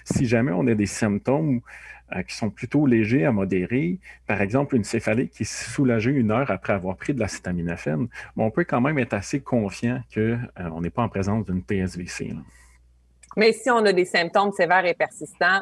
Si 0.03 0.27
jamais 0.27 0.51
on 0.51 0.67
a 0.67 0.75
des 0.75 0.85
symptômes 0.85 1.62
euh, 2.15 2.21
qui 2.21 2.35
sont 2.35 2.51
plutôt 2.51 2.85
légers 2.85 3.25
à 3.25 3.31
modérés, 3.31 3.97
par 4.27 4.41
exemple 4.41 4.75
une 4.75 4.83
céphalée 4.83 5.27
qui 5.27 5.41
est 5.41 5.51
soulagée 5.51 6.12
une 6.12 6.29
heure 6.29 6.51
après 6.51 6.73
avoir 6.73 6.97
pris 6.97 7.15
de 7.15 7.19
l'acétaminophène, 7.19 8.09
on 8.38 8.51
peut 8.51 8.63
quand 8.63 8.81
même 8.81 8.99
être 8.99 9.13
assez 9.13 9.39
confiant 9.39 10.03
qu'on 10.13 10.81
n'est 10.81 10.91
pas 10.91 11.01
en 11.01 11.09
présence 11.09 11.45
d'une 11.45 11.63
PSVC. 11.63 12.35
Mais 13.36 13.54
si 13.54 13.70
on 13.70 13.86
a 13.86 13.94
des 13.94 14.06
symptômes 14.06 14.52
sévères 14.52 14.86
et 14.86 14.94
persistants, 14.94 15.62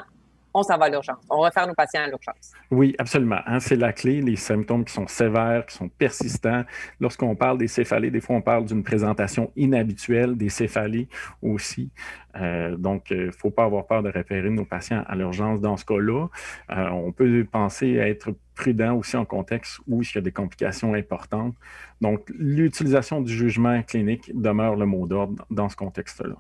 on 0.58 0.64
s'en 0.64 0.78
va 0.78 0.86
à 0.86 0.90
l'urgence. 0.90 1.24
On 1.30 1.42
réfère 1.42 1.68
nos 1.68 1.74
patients 1.74 2.02
à 2.02 2.08
l'urgence. 2.08 2.54
Oui, 2.72 2.96
absolument. 2.98 3.40
Hein, 3.46 3.60
c'est 3.60 3.76
la 3.76 3.94
clé, 3.94 4.22
les 4.22 4.36
symptômes 4.36 4.86
qui 4.86 4.94
sont 4.94 5.08
sévères, 5.08 5.66
qui 5.66 5.76
sont 5.76 5.90
persistants. 5.90 6.64
Lorsqu'on 7.00 7.36
parle 7.36 7.58
des 7.58 7.68
céphalées, 7.68 8.10
des 8.10 8.22
fois, 8.22 8.38
on 8.38 8.42
parle 8.42 8.66
d'une 8.66 8.84
présentation 8.84 9.52
inhabituelle 9.56 10.36
des 10.36 10.50
céphalées 10.50 11.08
aussi. 11.42 11.92
Euh, 12.36 12.76
donc, 12.76 13.12
il 13.12 13.18
euh, 13.18 13.26
ne 13.28 13.32
faut 13.32 13.52
pas 13.52 13.66
avoir 13.66 13.86
peur 13.86 14.04
de 14.04 14.10
référer 14.10 14.50
nos 14.50 14.66
patients 14.66 15.04
à 15.08 15.16
l'urgence 15.16 15.60
dans 15.60 15.78
ce 15.78 15.86
cas-là. 15.86 16.28
Euh, 16.72 16.90
on 16.90 17.12
peut 17.12 17.46
penser 17.52 18.00
à 18.00 18.08
être 18.08 18.34
prudent 18.56 18.96
aussi 18.96 19.16
en 19.16 19.26
contexte 19.26 19.80
où 19.88 20.02
il 20.02 20.16
y 20.16 20.18
a 20.18 20.22
des 20.22 20.32
complications 20.32 20.94
importantes. 20.94 21.56
Donc, 22.02 22.30
l'utilisation 22.38 23.22
du 23.22 23.32
jugement 23.32 23.82
clinique 23.84 24.32
demeure 24.34 24.76
le 24.76 24.86
mot 24.86 25.06
d'ordre 25.06 25.46
dans 25.52 25.70
ce 25.70 25.76
contexte-là. 25.76 26.36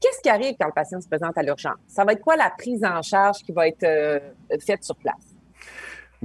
Qu'est-ce 0.00 0.20
qui 0.20 0.28
arrive 0.28 0.54
quand 0.58 0.66
le 0.66 0.72
patient 0.72 1.00
se 1.00 1.08
présente 1.08 1.36
à 1.38 1.42
l'urgence? 1.42 1.78
Ça 1.86 2.04
va 2.04 2.12
être 2.12 2.22
quoi 2.22 2.36
la 2.36 2.50
prise 2.50 2.84
en 2.84 3.00
charge 3.02 3.38
qui 3.38 3.52
va 3.52 3.68
être 3.68 3.84
euh, 3.84 4.20
faite 4.60 4.84
sur 4.84 4.96
place? 4.96 5.33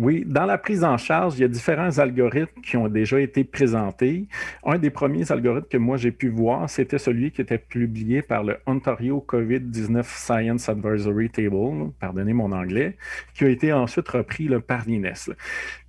Oui, 0.01 0.23
dans 0.25 0.45
la 0.45 0.57
prise 0.57 0.85
en 0.85 0.95
charge, 0.95 1.37
il 1.37 1.41
y 1.41 1.43
a 1.43 1.49
différents 1.49 1.99
algorithmes 1.99 2.61
qui 2.61 2.77
ont 2.77 2.87
déjà 2.87 3.19
été 3.19 3.43
présentés. 3.43 4.27
Un 4.63 4.77
des 4.77 4.91
premiers 4.91 5.29
algorithmes 5.29 5.67
que 5.67 5.77
moi 5.77 5.97
j'ai 5.97 6.13
pu 6.13 6.29
voir, 6.29 6.69
c'était 6.69 6.97
celui 6.97 7.31
qui 7.31 7.41
était 7.41 7.57
publié 7.57 8.21
par 8.21 8.45
le 8.45 8.59
Ontario 8.65 9.21
COVID-19 9.27 10.03
Science 10.05 10.69
Advisory 10.69 11.29
Table, 11.29 11.91
pardonnez 11.99 12.31
mon 12.31 12.53
anglais, 12.53 12.95
qui 13.33 13.43
a 13.43 13.49
été 13.49 13.73
ensuite 13.73 14.07
repris 14.07 14.47
par 14.65 14.85
l'INES. 14.85 15.33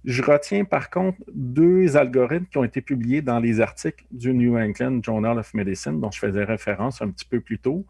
Je 0.05 0.23
retiens 0.23 0.64
par 0.64 0.90
contre 0.90 1.18
deux 1.33 1.96
algorithmes 1.96 2.46
qui 2.46 2.59
ont 2.59 2.64
été 2.64 2.81
publiés 2.81 3.23
dans 3.23 3.38
les 3.38 3.61
articles 3.61 4.05
du 4.11 4.35
New 4.35 4.59
England 4.59 5.05
Journal 5.05 5.38
of 5.38 5.55
Medicine 5.55 6.01
dont 6.01 6.11
je 6.11 6.18
faisais 6.18 6.42
référence 6.42 7.01
un 7.01 7.11
petit 7.11 7.27
peu 7.27 7.38
plus 7.38 7.61
tôt. 7.61 7.87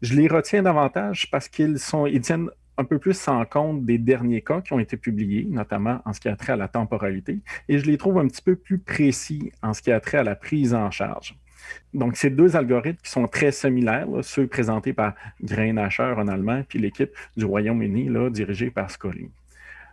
Je 0.00 0.14
les 0.14 0.28
retiens 0.28 0.62
davantage 0.62 1.28
parce 1.28 1.48
qu'ils 1.48 1.80
sont, 1.80 2.06
ils 2.06 2.20
tiennent 2.20 2.50
un 2.78 2.84
peu 2.84 2.98
plus 2.98 3.28
en 3.28 3.44
compte 3.44 3.84
des 3.84 3.98
derniers 3.98 4.42
cas 4.42 4.60
qui 4.60 4.72
ont 4.72 4.78
été 4.78 4.96
publiés, 4.96 5.46
notamment 5.48 6.00
en 6.04 6.12
ce 6.12 6.20
qui 6.20 6.28
a 6.28 6.36
trait 6.36 6.52
à 6.52 6.56
la 6.56 6.68
temporalité, 6.68 7.40
et 7.68 7.78
je 7.78 7.86
les 7.86 7.96
trouve 7.96 8.18
un 8.18 8.26
petit 8.28 8.42
peu 8.42 8.56
plus 8.56 8.78
précis 8.78 9.52
en 9.62 9.72
ce 9.72 9.82
qui 9.82 9.92
a 9.92 10.00
trait 10.00 10.18
à 10.18 10.24
la 10.24 10.34
prise 10.34 10.74
en 10.74 10.90
charge. 10.90 11.36
Donc, 11.94 12.16
ces 12.16 12.30
deux 12.30 12.54
algorithmes 12.56 13.00
qui 13.02 13.10
sont 13.10 13.26
très 13.26 13.50
similaires, 13.50 14.06
ceux 14.22 14.46
présentés 14.46 14.92
par 14.92 15.14
Greinacher 15.42 16.14
en 16.16 16.28
allemand, 16.28 16.62
puis 16.68 16.78
l'équipe 16.78 17.10
du 17.36 17.44
Royaume-Uni, 17.44 18.08
dirigée 18.30 18.70
par 18.70 18.90
Scully. 18.90 19.30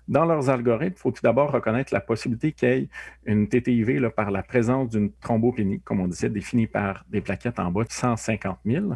Dans 0.10 0.26
leurs 0.26 0.50
algorithmes, 0.50 0.96
il 0.98 1.00
faut 1.00 1.12
tout 1.12 1.22
d'abord 1.24 1.52
reconnaître 1.52 1.94
la 1.94 2.02
possibilité 2.02 2.52
qu'il 2.52 2.68
y 2.68 2.72
ait 2.72 2.90
une 3.26 3.48
TTIV 3.48 4.10
par 4.10 4.32
la 4.32 4.44
présence 4.44 4.90
d'une 4.90 5.12
thrombopénie, 5.14 5.80
comme 5.80 6.02
on 6.02 6.08
disait, 6.10 6.30
définie 6.30 6.68
par 6.68 7.06
des 7.10 7.22
plaquettes 7.22 7.60
en 7.60 7.72
bas 7.72 7.86
de 7.86 7.92
150 7.92 8.58
000, 8.66 8.94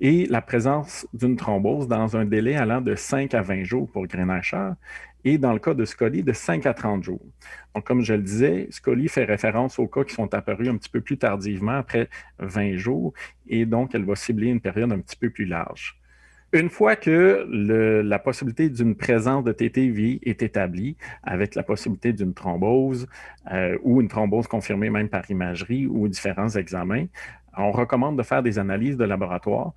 et 0.00 0.26
la 0.26 0.42
présence 0.42 1.06
d'une 1.14 1.36
thrombose 1.36 1.88
dans 1.88 2.18
un 2.18 2.26
délai 2.26 2.56
allant 2.56 2.82
de 2.82 2.94
5 2.94 3.32
à 3.32 3.40
20 3.40 3.64
jours 3.64 3.90
pour 3.90 4.06
Grenacher, 4.06 4.72
et 5.24 5.38
dans 5.38 5.54
le 5.54 5.58
cas 5.58 5.72
de 5.72 5.86
Scully, 5.86 6.22
de 6.22 6.32
5 6.34 6.66
à 6.66 6.74
30 6.74 7.02
jours. 7.02 7.24
Donc, 7.74 7.84
comme 7.86 8.02
je 8.02 8.12
le 8.12 8.22
disais, 8.22 8.66
Scully 8.70 9.08
fait 9.08 9.24
référence 9.24 9.78
aux 9.78 9.86
cas 9.86 10.04
qui 10.04 10.14
sont 10.14 10.34
apparus 10.34 10.68
un 10.68 10.76
petit 10.76 10.90
peu 10.90 11.00
plus 11.00 11.16
tardivement, 11.16 11.78
après 11.78 12.10
20 12.40 12.76
jours, 12.76 13.14
et 13.46 13.64
donc 13.64 13.94
elle 13.94 14.04
va 14.04 14.16
cibler 14.16 14.48
une 14.48 14.60
période 14.60 14.92
un 14.92 14.98
petit 14.98 15.16
peu 15.16 15.30
plus 15.30 15.46
large. 15.46 16.01
Une 16.54 16.68
fois 16.68 16.96
que 16.96 17.46
la 18.02 18.18
possibilité 18.18 18.68
d'une 18.68 18.94
présence 18.94 19.42
de 19.42 19.52
TTV 19.52 20.20
est 20.22 20.42
établie, 20.42 20.98
avec 21.22 21.54
la 21.54 21.62
possibilité 21.62 22.12
d'une 22.12 22.34
thrombose 22.34 23.06
euh, 23.50 23.78
ou 23.82 24.02
une 24.02 24.08
thrombose 24.08 24.46
confirmée 24.46 24.90
même 24.90 25.08
par 25.08 25.30
imagerie 25.30 25.86
ou 25.86 26.08
différents 26.08 26.50
examens, 26.50 27.06
on 27.56 27.70
recommande 27.70 28.18
de 28.18 28.22
faire 28.22 28.42
des 28.42 28.58
analyses 28.58 28.98
de 28.98 29.04
laboratoire 29.04 29.72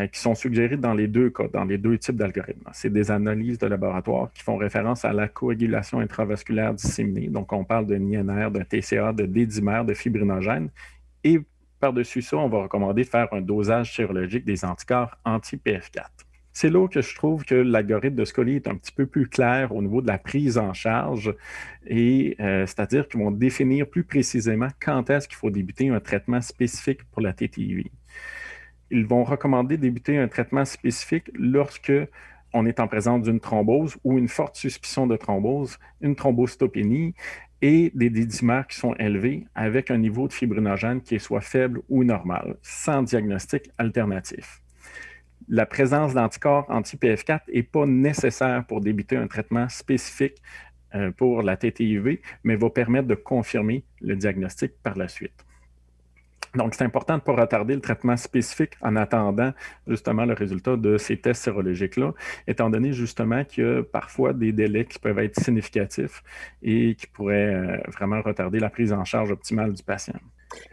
euh, 0.00 0.06
qui 0.06 0.18
sont 0.18 0.34
suggérées 0.34 0.78
dans 0.78 0.94
les 0.94 1.08
deux 1.08 1.28
cas, 1.28 1.48
dans 1.52 1.64
les 1.64 1.76
deux 1.76 1.98
types 1.98 2.16
d'algorithmes. 2.16 2.70
C'est 2.72 2.92
des 2.92 3.10
analyses 3.10 3.58
de 3.58 3.66
laboratoire 3.66 4.32
qui 4.32 4.42
font 4.42 4.56
référence 4.56 5.04
à 5.04 5.12
la 5.12 5.28
coagulation 5.28 6.00
intravasculaire 6.00 6.72
disséminée. 6.72 7.28
Donc, 7.28 7.52
on 7.52 7.64
parle 7.64 7.84
de 7.86 7.96
NINR, 7.96 8.50
de 8.50 8.62
TCA, 8.62 9.12
de 9.12 9.26
dédimère, 9.26 9.84
de 9.84 9.92
fibrinogène 9.92 10.70
et 11.22 11.40
par-dessus 11.84 12.22
ça, 12.22 12.38
on 12.38 12.48
va 12.48 12.62
recommander 12.62 13.04
de 13.04 13.08
faire 13.08 13.28
un 13.32 13.42
dosage 13.42 13.94
sérologique 13.94 14.46
des 14.46 14.64
anticorps 14.64 15.18
anti-PF4. 15.26 16.06
C'est 16.50 16.70
là 16.70 16.88
que 16.88 17.02
je 17.02 17.14
trouve 17.14 17.44
que 17.44 17.54
l'algorithme 17.54 18.16
de 18.16 18.24
Scully 18.24 18.56
est 18.56 18.68
un 18.68 18.76
petit 18.76 18.92
peu 18.92 19.04
plus 19.04 19.28
clair 19.28 19.70
au 19.74 19.82
niveau 19.82 20.00
de 20.00 20.06
la 20.06 20.16
prise 20.16 20.56
en 20.56 20.72
charge, 20.72 21.34
et 21.86 22.36
euh, 22.40 22.64
c'est-à-dire 22.64 23.06
qu'ils 23.06 23.20
vont 23.20 23.30
définir 23.30 23.86
plus 23.86 24.02
précisément 24.02 24.68
quand 24.80 25.10
est-ce 25.10 25.28
qu'il 25.28 25.36
faut 25.36 25.50
débuter 25.50 25.90
un 25.90 26.00
traitement 26.00 26.40
spécifique 26.40 27.04
pour 27.10 27.20
la 27.20 27.34
TTV. 27.34 27.92
Ils 28.90 29.04
vont 29.04 29.24
recommander 29.24 29.76
de 29.76 29.82
débuter 29.82 30.16
un 30.16 30.28
traitement 30.28 30.64
spécifique 30.64 31.30
lorsque 31.34 31.92
on 32.54 32.64
est 32.64 32.80
en 32.80 32.88
présence 32.88 33.24
d'une 33.24 33.40
thrombose 33.40 33.98
ou 34.04 34.16
une 34.16 34.28
forte 34.28 34.56
suspicion 34.56 35.06
de 35.06 35.16
thrombose, 35.16 35.78
une 36.00 36.16
thrombostopénie 36.16 37.14
et 37.64 37.90
des 37.94 38.10
dédimères 38.10 38.66
qui 38.66 38.76
sont 38.76 38.92
élevés 38.96 39.46
avec 39.54 39.90
un 39.90 39.96
niveau 39.96 40.28
de 40.28 40.34
fibrinogène 40.34 41.00
qui 41.00 41.14
est 41.14 41.18
soit 41.18 41.40
faible 41.40 41.80
ou 41.88 42.04
normal, 42.04 42.58
sans 42.60 43.02
diagnostic 43.02 43.70
alternatif. 43.78 44.60
La 45.48 45.64
présence 45.64 46.12
d'anticorps 46.12 46.66
anti-PF4 46.68 47.40
n'est 47.54 47.62
pas 47.62 47.86
nécessaire 47.86 48.66
pour 48.66 48.82
débuter 48.82 49.16
un 49.16 49.28
traitement 49.28 49.66
spécifique 49.70 50.42
euh, 50.94 51.10
pour 51.10 51.42
la 51.42 51.56
TTIV, 51.56 52.18
mais 52.42 52.56
va 52.56 52.68
permettre 52.68 53.08
de 53.08 53.14
confirmer 53.14 53.82
le 54.02 54.14
diagnostic 54.14 54.72
par 54.82 54.98
la 54.98 55.08
suite. 55.08 55.46
Donc, 56.54 56.74
c'est 56.74 56.84
important 56.84 57.14
de 57.14 57.18
ne 57.18 57.24
pas 57.24 57.42
retarder 57.42 57.74
le 57.74 57.80
traitement 57.80 58.16
spécifique 58.16 58.72
en 58.80 58.96
attendant 58.96 59.52
justement 59.86 60.24
le 60.24 60.34
résultat 60.34 60.76
de 60.76 60.96
ces 60.98 61.16
tests 61.16 61.42
sérologiques-là, 61.42 62.12
étant 62.46 62.70
donné 62.70 62.92
justement 62.92 63.44
qu'il 63.44 63.64
y 63.64 63.66
a 63.66 63.82
parfois 63.82 64.32
des 64.32 64.52
délais 64.52 64.84
qui 64.84 64.98
peuvent 64.98 65.18
être 65.18 65.38
significatifs 65.40 66.22
et 66.62 66.94
qui 66.94 67.06
pourraient 67.08 67.54
euh, 67.54 67.76
vraiment 67.88 68.20
retarder 68.22 68.60
la 68.60 68.70
prise 68.70 68.92
en 68.92 69.04
charge 69.04 69.30
optimale 69.30 69.72
du 69.72 69.82
patient. 69.82 70.14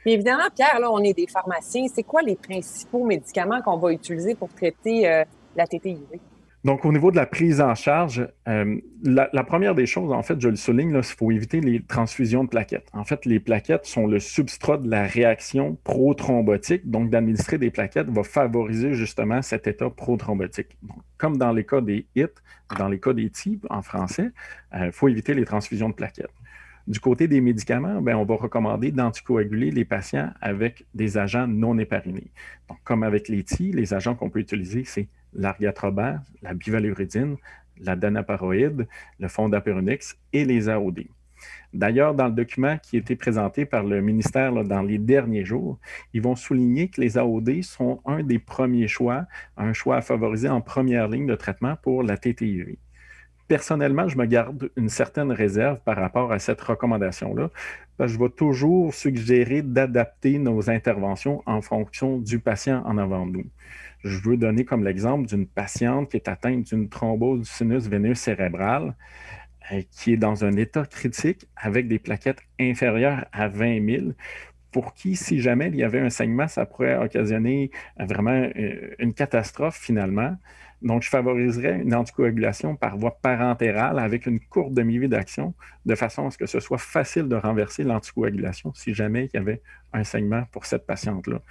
Évidemment, 0.05 0.49
Pierre, 0.55 0.79
là, 0.79 0.91
on 0.91 0.99
est 0.99 1.13
des 1.13 1.27
pharmaciens. 1.27 1.87
C'est 1.93 2.03
quoi 2.03 2.21
les 2.21 2.35
principaux 2.35 3.05
médicaments 3.05 3.61
qu'on 3.61 3.77
va 3.77 3.91
utiliser 3.91 4.35
pour 4.35 4.49
traiter 4.49 5.09
euh, 5.09 5.23
la 5.55 5.65
TTIV? 5.65 6.19
Donc, 6.63 6.85
au 6.85 6.91
niveau 6.91 7.09
de 7.09 7.15
la 7.15 7.25
prise 7.25 7.59
en 7.59 7.73
charge, 7.73 8.27
euh, 8.47 8.79
la, 9.03 9.43
première 9.43 9.73
des 9.73 9.87
choses, 9.87 10.11
en 10.11 10.21
fait, 10.21 10.39
je 10.39 10.47
le 10.47 10.55
souligne, 10.55 10.95
il 10.95 11.03
faut 11.03 11.31
éviter 11.31 11.59
les 11.59 11.81
transfusions 11.81 12.43
de 12.43 12.49
plaquettes. 12.49 12.87
En 12.93 13.03
fait, 13.03 13.25
les 13.25 13.39
plaquettes 13.39 13.87
sont 13.87 14.05
le 14.05 14.19
substrat 14.19 14.77
de 14.77 14.87
la 14.87 15.03
réaction 15.03 15.77
prothrombotique. 15.83 16.89
Donc, 16.89 17.09
d'administrer 17.09 17.57
des 17.57 17.71
plaquettes 17.71 18.09
va 18.09 18.23
favoriser 18.23 18.93
justement 18.93 19.41
cet 19.41 19.65
état 19.65 19.89
prothrombotique. 19.89 20.77
comme 21.17 21.37
dans 21.37 21.51
les 21.51 21.65
cas 21.65 21.81
des 21.81 22.05
HIT, 22.15 22.31
dans 22.77 22.87
les 22.87 22.99
cas 22.99 23.13
des 23.13 23.29
TI 23.29 23.59
en 23.69 23.81
français, 23.81 24.31
il 24.73 24.81
euh, 24.81 24.91
faut 24.91 25.07
éviter 25.07 25.33
les 25.33 25.45
transfusions 25.45 25.89
de 25.89 25.95
plaquettes. 25.95 26.29
Du 26.91 26.99
côté 26.99 27.29
des 27.29 27.39
médicaments, 27.39 28.01
ben, 28.01 28.17
on 28.17 28.25
va 28.25 28.35
recommander 28.35 28.91
d'anticoaguler 28.91 29.71
les 29.71 29.85
patients 29.85 30.29
avec 30.41 30.85
des 30.93 31.17
agents 31.17 31.47
non 31.47 31.77
éparinés. 31.77 32.33
Comme 32.83 33.03
avec 33.03 33.29
les 33.29 33.45
TI, 33.45 33.71
les 33.71 33.93
agents 33.93 34.13
qu'on 34.13 34.29
peut 34.29 34.39
utiliser, 34.39 34.83
c'est 34.83 35.07
l'argatrobin, 35.33 36.21
la 36.41 36.53
bivaluridine, 36.53 37.37
la 37.79 37.95
danaparoïde, 37.95 38.89
le 39.21 39.27
fondaparinux 39.29 40.17
et 40.33 40.43
les 40.43 40.67
AOD. 40.67 41.05
D'ailleurs, 41.73 42.13
dans 42.13 42.27
le 42.27 42.33
document 42.33 42.77
qui 42.77 42.97
a 42.97 42.99
été 42.99 43.15
présenté 43.15 43.63
par 43.65 43.85
le 43.85 44.01
ministère 44.01 44.51
dans 44.51 44.81
les 44.81 44.97
derniers 44.97 45.45
jours, 45.45 45.79
ils 46.13 46.21
vont 46.21 46.35
souligner 46.35 46.89
que 46.89 46.99
les 46.99 47.17
AOD 47.17 47.61
sont 47.61 48.01
un 48.05 48.21
des 48.21 48.37
premiers 48.37 48.89
choix, 48.89 49.27
un 49.55 49.71
choix 49.71 49.95
à 49.95 50.01
favoriser 50.01 50.49
en 50.49 50.59
première 50.59 51.07
ligne 51.07 51.25
de 51.25 51.35
traitement 51.35 51.77
pour 51.81 52.03
la 52.03 52.17
TTIV. 52.17 52.75
Personnellement, 53.51 54.07
je 54.07 54.17
me 54.17 54.25
garde 54.27 54.69
une 54.77 54.87
certaine 54.87 55.29
réserve 55.29 55.81
par 55.81 55.97
rapport 55.97 56.31
à 56.31 56.39
cette 56.39 56.61
recommandation-là. 56.61 57.49
Je 57.99 58.17
vais 58.17 58.29
toujours 58.29 58.93
suggérer 58.93 59.61
d'adapter 59.61 60.39
nos 60.39 60.69
interventions 60.69 61.43
en 61.45 61.61
fonction 61.61 62.17
du 62.17 62.39
patient 62.39 62.81
en 62.85 62.97
avant 62.97 63.25
de 63.25 63.39
nous. 63.39 63.45
Je 64.05 64.21
veux 64.21 64.37
donner 64.37 64.63
comme 64.63 64.85
l'exemple 64.85 65.27
d'une 65.27 65.45
patiente 65.45 66.11
qui 66.11 66.15
est 66.15 66.29
atteinte 66.29 66.63
d'une 66.67 66.87
thrombose 66.87 67.41
du 67.41 67.45
sinus 67.45 67.89
veineux 67.89 68.15
cérébral 68.15 68.95
euh, 69.73 69.81
qui 69.91 70.13
est 70.13 70.17
dans 70.17 70.45
un 70.45 70.53
état 70.53 70.85
critique 70.85 71.45
avec 71.57 71.89
des 71.89 71.99
plaquettes 71.99 72.43
inférieures 72.57 73.25
à 73.33 73.49
20 73.49 73.85
000 73.85 74.05
pour 74.71 74.93
qui, 74.93 75.17
si 75.17 75.41
jamais 75.41 75.67
il 75.67 75.75
y 75.75 75.83
avait 75.83 75.99
un 75.99 76.09
saignement, 76.09 76.47
ça 76.47 76.65
pourrait 76.65 76.95
occasionner 76.95 77.69
vraiment 77.99 78.47
euh, 78.55 78.95
une 78.97 79.13
catastrophe 79.13 79.77
finalement. 79.77 80.37
Donc, 80.81 81.03
je 81.03 81.09
favoriserais 81.09 81.81
une 81.81 81.93
anticoagulation 81.93 82.75
par 82.75 82.97
voie 82.97 83.17
parentérale 83.21 83.99
avec 83.99 84.25
une 84.25 84.39
courte 84.39 84.73
demi-vie 84.73 85.07
d'action, 85.07 85.53
de 85.85 85.95
façon 85.95 86.27
à 86.27 86.31
ce 86.31 86.37
que 86.37 86.47
ce 86.47 86.59
soit 86.59 86.79
facile 86.79 87.27
de 87.27 87.35
renverser 87.35 87.83
l'anticoagulation 87.83 88.73
si 88.73 88.93
jamais 88.93 89.25
il 89.25 89.37
y 89.37 89.37
avait 89.37 89.61
un 89.93 90.03
saignement 90.03 90.45
pour 90.51 90.65
cette 90.65 90.85
patiente-là. 90.87 91.41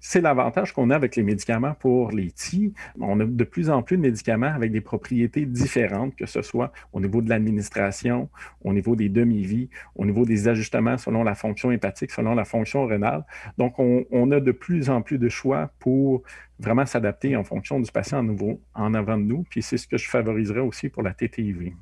C'est 0.00 0.20
l'avantage 0.20 0.72
qu'on 0.72 0.90
a 0.90 0.96
avec 0.96 1.16
les 1.16 1.22
médicaments 1.22 1.74
pour 1.74 2.12
les 2.12 2.30
TI. 2.30 2.72
On 3.00 3.18
a 3.20 3.24
de 3.24 3.44
plus 3.44 3.68
en 3.68 3.82
plus 3.82 3.96
de 3.96 4.02
médicaments 4.02 4.52
avec 4.54 4.70
des 4.70 4.80
propriétés 4.80 5.44
différentes, 5.44 6.14
que 6.14 6.26
ce 6.26 6.40
soit 6.42 6.72
au 6.92 7.00
niveau 7.00 7.20
de 7.20 7.28
l'administration, 7.28 8.28
au 8.62 8.72
niveau 8.72 8.94
des 8.94 9.08
demi-vies, 9.08 9.68
au 9.96 10.04
niveau 10.04 10.24
des 10.24 10.48
ajustements 10.48 10.98
selon 10.98 11.24
la 11.24 11.34
fonction 11.34 11.70
hépatique, 11.72 12.12
selon 12.12 12.34
la 12.34 12.44
fonction 12.44 12.86
rénale. 12.86 13.24
Donc, 13.58 13.78
on, 13.78 14.30
a 14.30 14.40
de 14.40 14.52
plus 14.52 14.90
en 14.90 15.02
plus 15.02 15.18
de 15.18 15.28
choix 15.28 15.70
pour 15.78 16.22
vraiment 16.58 16.86
s'adapter 16.86 17.34
en 17.34 17.44
fonction 17.44 17.80
du 17.80 17.90
patient 17.90 18.18
en, 18.18 18.22
nouveau, 18.22 18.60
en 18.74 18.94
avant 18.94 19.16
de 19.16 19.22
nous. 19.22 19.44
Puis 19.50 19.62
c'est 19.62 19.78
ce 19.78 19.88
que 19.88 19.96
je 19.96 20.08
favoriserais 20.08 20.60
aussi 20.60 20.88
pour 20.88 21.02
la 21.02 21.12
TTIV. 21.12 21.72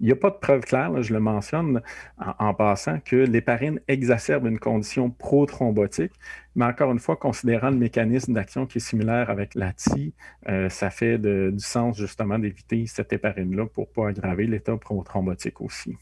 Il 0.00 0.06
n'y 0.06 0.12
a 0.12 0.16
pas 0.16 0.30
de 0.30 0.36
preuve 0.36 0.62
claire, 0.62 1.02
je 1.02 1.12
le 1.12 1.20
mentionne 1.20 1.82
en, 2.18 2.54
passant, 2.54 3.00
que 3.00 3.16
l'héparine 3.16 3.80
exacerbe 3.86 4.46
une 4.46 4.58
condition 4.58 5.10
prothrombotique, 5.10 6.12
mais 6.56 6.64
encore 6.64 6.90
une 6.90 6.98
fois, 6.98 7.16
considérant 7.16 7.68
le 7.68 7.76
mécanisme 7.76 8.32
d'action 8.32 8.64
qui 8.64 8.78
est 8.78 8.80
similaire 8.80 9.28
avec 9.28 9.54
la 9.54 9.74
TI, 9.74 10.14
euh, 10.48 10.70
ça 10.70 10.88
fait 10.88 11.18
du 11.18 11.58
sens 11.58 11.98
justement 11.98 12.38
d'éviter 12.38 12.86
cette 12.86 13.12
héparine-là 13.12 13.66
pour 13.66 13.88
ne 13.88 13.92
pas 13.92 14.08
aggraver 14.08 14.46
l'état 14.46 14.76
prothrombotique 14.78 15.60
aussi. 15.60 15.96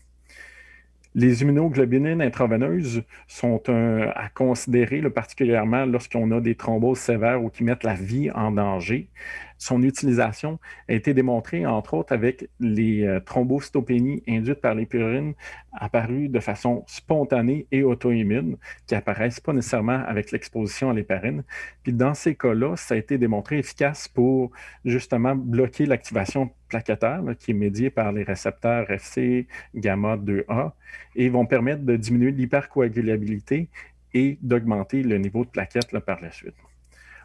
Les 1.14 1.42
immunoglobulines 1.42 2.22
intraveineuses 2.22 3.02
sont 3.26 3.62
à 3.68 4.28
considérer, 4.28 5.00
particulièrement 5.10 5.84
lorsqu'on 5.86 6.30
a 6.30 6.40
des 6.40 6.54
thromboses 6.54 6.98
sévères 6.98 7.42
ou 7.42 7.48
qui 7.48 7.64
mettent 7.64 7.82
la 7.82 7.94
vie 7.94 8.30
en 8.30 8.52
danger. 8.52 9.08
Son 9.58 9.82
utilisation 9.82 10.58
a 10.88 10.94
été 10.94 11.14
démontrée, 11.14 11.66
entre 11.66 11.94
autres, 11.94 12.12
avec 12.12 12.48
les 12.60 13.04
euh, 13.04 13.20
thrombocytopénies 13.20 14.22
induites 14.28 14.60
par 14.60 14.74
l'épurine 14.74 15.34
apparues 15.72 16.28
de 16.28 16.40
façon 16.40 16.84
spontanée 16.86 17.66
et 17.72 17.82
auto-immune, 17.82 18.56
qui 18.86 18.94
apparaissent 18.94 19.40
pas 19.40 19.52
nécessairement 19.52 20.02
avec 20.06 20.32
l'exposition 20.32 20.90
à 20.90 20.94
l'héparine. 20.94 21.42
Puis 21.82 21.92
dans 21.92 22.14
ces 22.14 22.34
cas-là, 22.34 22.76
ça 22.76 22.94
a 22.94 22.96
été 22.96 23.18
démontré 23.18 23.58
efficace 23.58 24.08
pour 24.08 24.52
justement 24.84 25.34
bloquer 25.34 25.86
l'activation 25.86 26.50
plaquettaire, 26.68 27.22
qui 27.38 27.50
est 27.50 27.54
médiée 27.54 27.90
par 27.90 28.12
les 28.12 28.22
récepteurs 28.22 28.90
FC 28.90 29.46
gamma 29.74 30.16
2A, 30.16 30.72
et 31.16 31.28
vont 31.28 31.46
permettre 31.46 31.82
de 31.82 31.96
diminuer 31.96 32.30
l'hypercoagulabilité 32.30 33.68
et 34.14 34.38
d'augmenter 34.42 35.02
le 35.02 35.18
niveau 35.18 35.44
de 35.44 35.50
plaquettes 35.50 35.96
par 36.00 36.20
la 36.20 36.30
suite. 36.30 36.54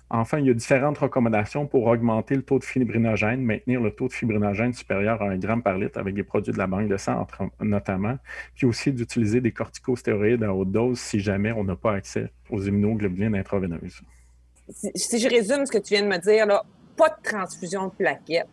Enfin, 0.09 0.37
il 0.39 0.45
y 0.45 0.49
a 0.51 0.53
différentes 0.53 0.99
recommandations 0.99 1.65
pour 1.65 1.87
augmenter 1.87 2.35
le 2.35 2.43
taux 2.43 2.59
de 2.59 2.63
fibrinogène, 2.63 3.41
maintenir 3.41 3.81
le 3.81 3.91
taux 3.91 4.07
de 4.07 4.13
fibrinogène 4.13 4.71
supérieur 4.73 5.21
à 5.21 5.25
1 5.25 5.41
g 5.41 5.47
par 5.63 5.77
litre 5.77 5.97
avec 5.97 6.13
des 6.13 6.23
produits 6.23 6.53
de 6.53 6.57
la 6.57 6.67
banque 6.67 6.87
de 6.87 6.97
sang 6.97 7.25
notamment, 7.59 8.17
puis 8.53 8.67
aussi 8.67 8.91
d'utiliser 8.91 9.41
des 9.41 9.51
corticostéroïdes 9.51 10.43
à 10.43 10.53
haute 10.53 10.71
dose 10.71 10.99
si 10.99 11.19
jamais 11.19 11.51
on 11.51 11.63
n'a 11.63 11.75
pas 11.75 11.93
accès 11.93 12.31
aux 12.51 12.61
immunoglobulines 12.61 13.35
intraveineuses. 13.35 14.01
Si, 14.69 15.19
je 15.19 15.27
résume 15.27 15.65
ce 15.65 15.71
que 15.71 15.79
tu 15.79 15.95
viens 15.95 16.03
de 16.03 16.07
me 16.07 16.19
dire, 16.19 16.45
là, 16.45 16.63
pas 16.95 17.09
de 17.09 17.21
transfusion 17.23 17.87
de 17.87 17.91
plaquettes. 17.93 18.47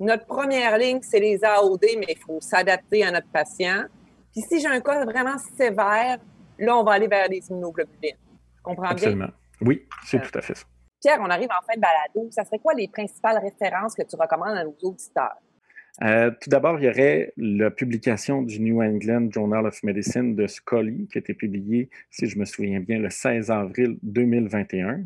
Notre 0.00 0.26
première 0.26 0.78
ligne, 0.78 1.00
c'est 1.02 1.20
les 1.20 1.44
AOD, 1.44 1.84
mais 1.98 2.06
il 2.08 2.18
faut 2.18 2.40
s'adapter 2.40 3.04
à 3.04 3.10
notre 3.10 3.28
patient. 3.28 3.84
Puis 4.32 4.42
si 4.48 4.60
j'ai 4.60 4.68
un 4.68 4.80
cas 4.80 5.04
vraiment 5.04 5.36
sévère, 5.56 6.18
là, 6.58 6.76
on 6.76 6.82
va 6.82 6.92
aller 6.92 7.08
vers 7.08 7.28
les 7.28 7.42
immunoglobulines. 7.50 8.16
Tu 8.56 8.62
comprends 8.62 8.88
Absolument. 8.88 9.30
Oui, 9.60 9.86
c'est 10.04 10.20
tout 10.20 10.36
à 10.36 10.42
fait 10.42 10.56
ça. 10.56 10.64
Pierre, 11.04 11.20
on 11.20 11.28
arrive 11.28 11.50
en 11.50 11.62
fin 11.66 11.76
de 11.76 11.82
balado. 11.82 12.30
Ça 12.30 12.44
serait 12.44 12.58
quoi 12.58 12.72
les 12.72 12.88
principales 12.88 13.36
références 13.36 13.94
que 13.94 14.02
tu 14.02 14.16
recommandes 14.16 14.56
à 14.56 14.64
nos 14.64 14.74
auditeurs? 14.82 15.36
Euh, 16.02 16.30
tout 16.40 16.48
d'abord, 16.48 16.78
il 16.80 16.86
y 16.86 16.88
aurait 16.88 17.30
la 17.36 17.70
publication 17.70 18.40
du 18.40 18.58
New 18.58 18.82
England 18.82 19.28
Journal 19.30 19.66
of 19.66 19.82
Medicine 19.82 20.34
de 20.34 20.46
Scully, 20.46 21.06
qui 21.08 21.18
a 21.18 21.20
été 21.20 21.34
publiée, 21.34 21.90
si 22.10 22.26
je 22.26 22.38
me 22.38 22.46
souviens 22.46 22.80
bien, 22.80 22.98
le 23.00 23.10
16 23.10 23.50
avril 23.50 23.98
2021. 24.02 25.04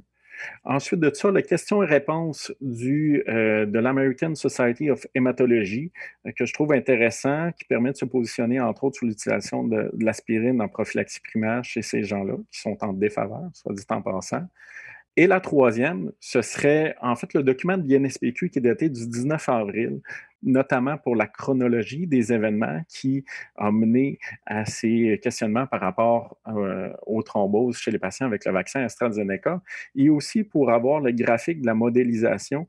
Ensuite 0.62 1.00
de 1.00 1.12
ça, 1.12 1.32
la 1.32 1.42
question 1.42 1.82
et 1.82 1.86
réponse 1.86 2.52
du, 2.60 3.24
euh, 3.26 3.66
de 3.66 3.78
l'American 3.80 4.36
Society 4.36 4.92
of 4.92 5.04
Hematology, 5.16 5.90
euh, 6.26 6.30
que 6.30 6.46
je 6.46 6.54
trouve 6.54 6.74
intéressant, 6.74 7.50
qui 7.58 7.64
permet 7.64 7.90
de 7.90 7.96
se 7.96 8.04
positionner, 8.04 8.60
entre 8.60 8.84
autres, 8.84 8.98
sur 8.98 9.06
l'utilisation 9.06 9.64
de, 9.64 9.90
de 9.92 10.04
l'aspirine 10.04 10.62
en 10.62 10.68
prophylaxie 10.68 11.20
primaire 11.20 11.64
chez 11.64 11.82
ces 11.82 12.04
gens-là, 12.04 12.34
qui 12.52 12.60
sont 12.60 12.78
en 12.82 12.92
défaveur, 12.92 13.50
soit 13.52 13.74
dit 13.74 13.82
en 13.90 14.00
passant. 14.00 14.46
Et 15.18 15.26
la 15.26 15.40
troisième, 15.40 16.12
ce 16.20 16.42
serait 16.42 16.94
en 17.02 17.16
fait 17.16 17.34
le 17.34 17.42
document 17.42 17.76
de 17.76 17.92
l'INSPQ 17.92 18.50
qui 18.50 18.60
est 18.60 18.62
daté 18.62 18.88
du 18.88 19.04
19 19.08 19.48
avril, 19.48 20.00
notamment 20.44 20.96
pour 20.96 21.16
la 21.16 21.26
chronologie 21.26 22.06
des 22.06 22.32
événements 22.32 22.82
qui 22.86 23.24
ont 23.56 23.72
mené 23.72 24.20
à 24.46 24.64
ces 24.64 25.18
questionnements 25.20 25.66
par 25.66 25.80
rapport 25.80 26.36
euh, 26.46 26.92
aux 27.04 27.24
thromboses 27.24 27.78
chez 27.78 27.90
les 27.90 27.98
patients 27.98 28.26
avec 28.26 28.44
le 28.44 28.52
vaccin 28.52 28.84
AstraZeneca, 28.84 29.60
et 29.96 30.08
aussi 30.08 30.44
pour 30.44 30.70
avoir 30.70 31.00
le 31.00 31.10
graphique 31.10 31.62
de 31.62 31.66
la 31.66 31.74
modélisation 31.74 32.68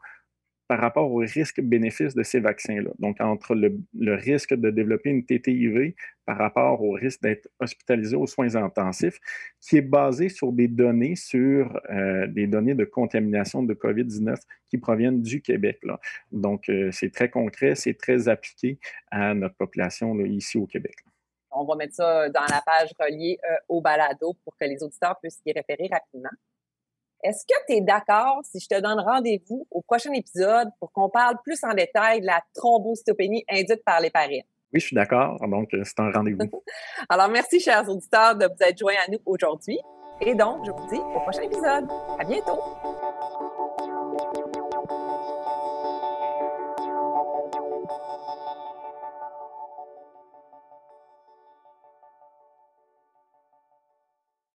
par 0.69 0.79
rapport 0.79 1.12
au 1.12 1.17
risque-bénéfice 1.17 2.13
de 2.13 2.21
ces 2.21 2.39
vaccins-là. 2.39 2.91
Donc, 2.99 3.19
entre 3.21 3.55
le, 3.55 4.13
risque 4.13 4.53
de 4.53 4.69
développer 4.69 5.10
une 5.10 5.25
TTIV 5.25 5.95
par 6.27 6.38
rapport 6.38 6.84
au 6.84 6.91
risque 6.91 7.23
d'être 7.23 7.49
hospitalisé 7.60 8.15
aux 8.15 8.27
soins 8.27 8.55
intensifs, 8.55 9.19
qui 9.60 9.77
est 9.77 9.82
basé 9.82 10.29
sur 10.29 10.51
des 10.51 10.67
données 10.67 11.15
sur 11.15 11.75
euh, 11.89 12.27
des 12.27 12.45
données 12.45 12.75
de 12.75 12.86
contamination 12.86 13.63
de 13.63 13.73
COVID-19 13.73 14.36
qui 14.69 14.77
proviennent 14.77 15.23
du 15.23 15.41
Québec. 15.41 15.79
Là. 15.82 15.99
Donc, 16.32 16.69
euh, 16.69 16.91
c'est 16.91 17.12
très 17.12 17.32
concret, 17.32 17.73
c'est 17.73 17.95
très 17.95 18.29
appliqué 18.29 18.77
à 19.10 19.34
notre 19.34 19.55
population 19.55 20.15
ici 20.23 20.60
au 20.60 20.67
Québec. 20.67 20.97
On 21.49 21.65
va 21.65 21.75
mettre 21.77 21.95
ça 21.95 22.29
dans 22.29 22.41
la 22.41 22.62
page 22.63 22.93
reliée 22.99 23.39
euh, 23.43 23.55
au 23.69 23.82
balado 23.82 24.36
pour 24.43 24.55
que 24.55 24.65
les 24.65 24.84
auditeurs 24.84 25.17
puissent 25.19 25.41
y 25.47 25.51
référer 25.51 25.89
rapidement. 25.91 26.29
Est-ce 27.23 27.45
que 27.45 27.53
tu 27.67 27.75
es 27.75 27.82
d'accord 27.82 28.39
si 28.43 28.60
je 28.60 28.67
te 28.67 28.79
donne 28.79 28.99
rendez-vous 28.99 29.67
au 29.71 29.82
prochain 29.82 30.12
épisode 30.13 30.69
pour 30.79 30.91
qu'on 30.93 31.10
parle 31.10 31.36
plus 31.43 31.62
en 31.63 31.73
détail 31.73 32.21
de 32.21 32.25
la 32.25 32.41
thrombocytopénie 32.55 33.43
induite 33.49 33.84
par 33.84 33.99
l'héparine? 33.99 34.43
Oui, 34.71 34.79
je 34.79 34.86
suis 34.86 34.95
d'accord. 34.95 35.38
Donc, 35.47 35.73
euh, 35.73 35.84
c'est 35.84 35.99
un 35.99 36.12
rendez-vous. 36.12 36.63
Alors, 37.10 37.27
merci, 37.27 37.60
chers 37.60 37.89
auditeurs, 37.89 38.36
de 38.36 38.45
vous 38.45 38.63
être 38.63 38.77
joints 38.77 38.93
à 39.05 39.12
nous 39.12 39.19
aujourd'hui. 39.25 39.79
Et 40.21 40.36
donc, 40.36 40.65
je 40.65 40.71
vous 40.71 40.88
dis 40.91 40.99
au 40.99 41.19
prochain 41.19 41.41
épisode. 41.41 41.88
À 42.19 42.23
bientôt. 42.23 42.60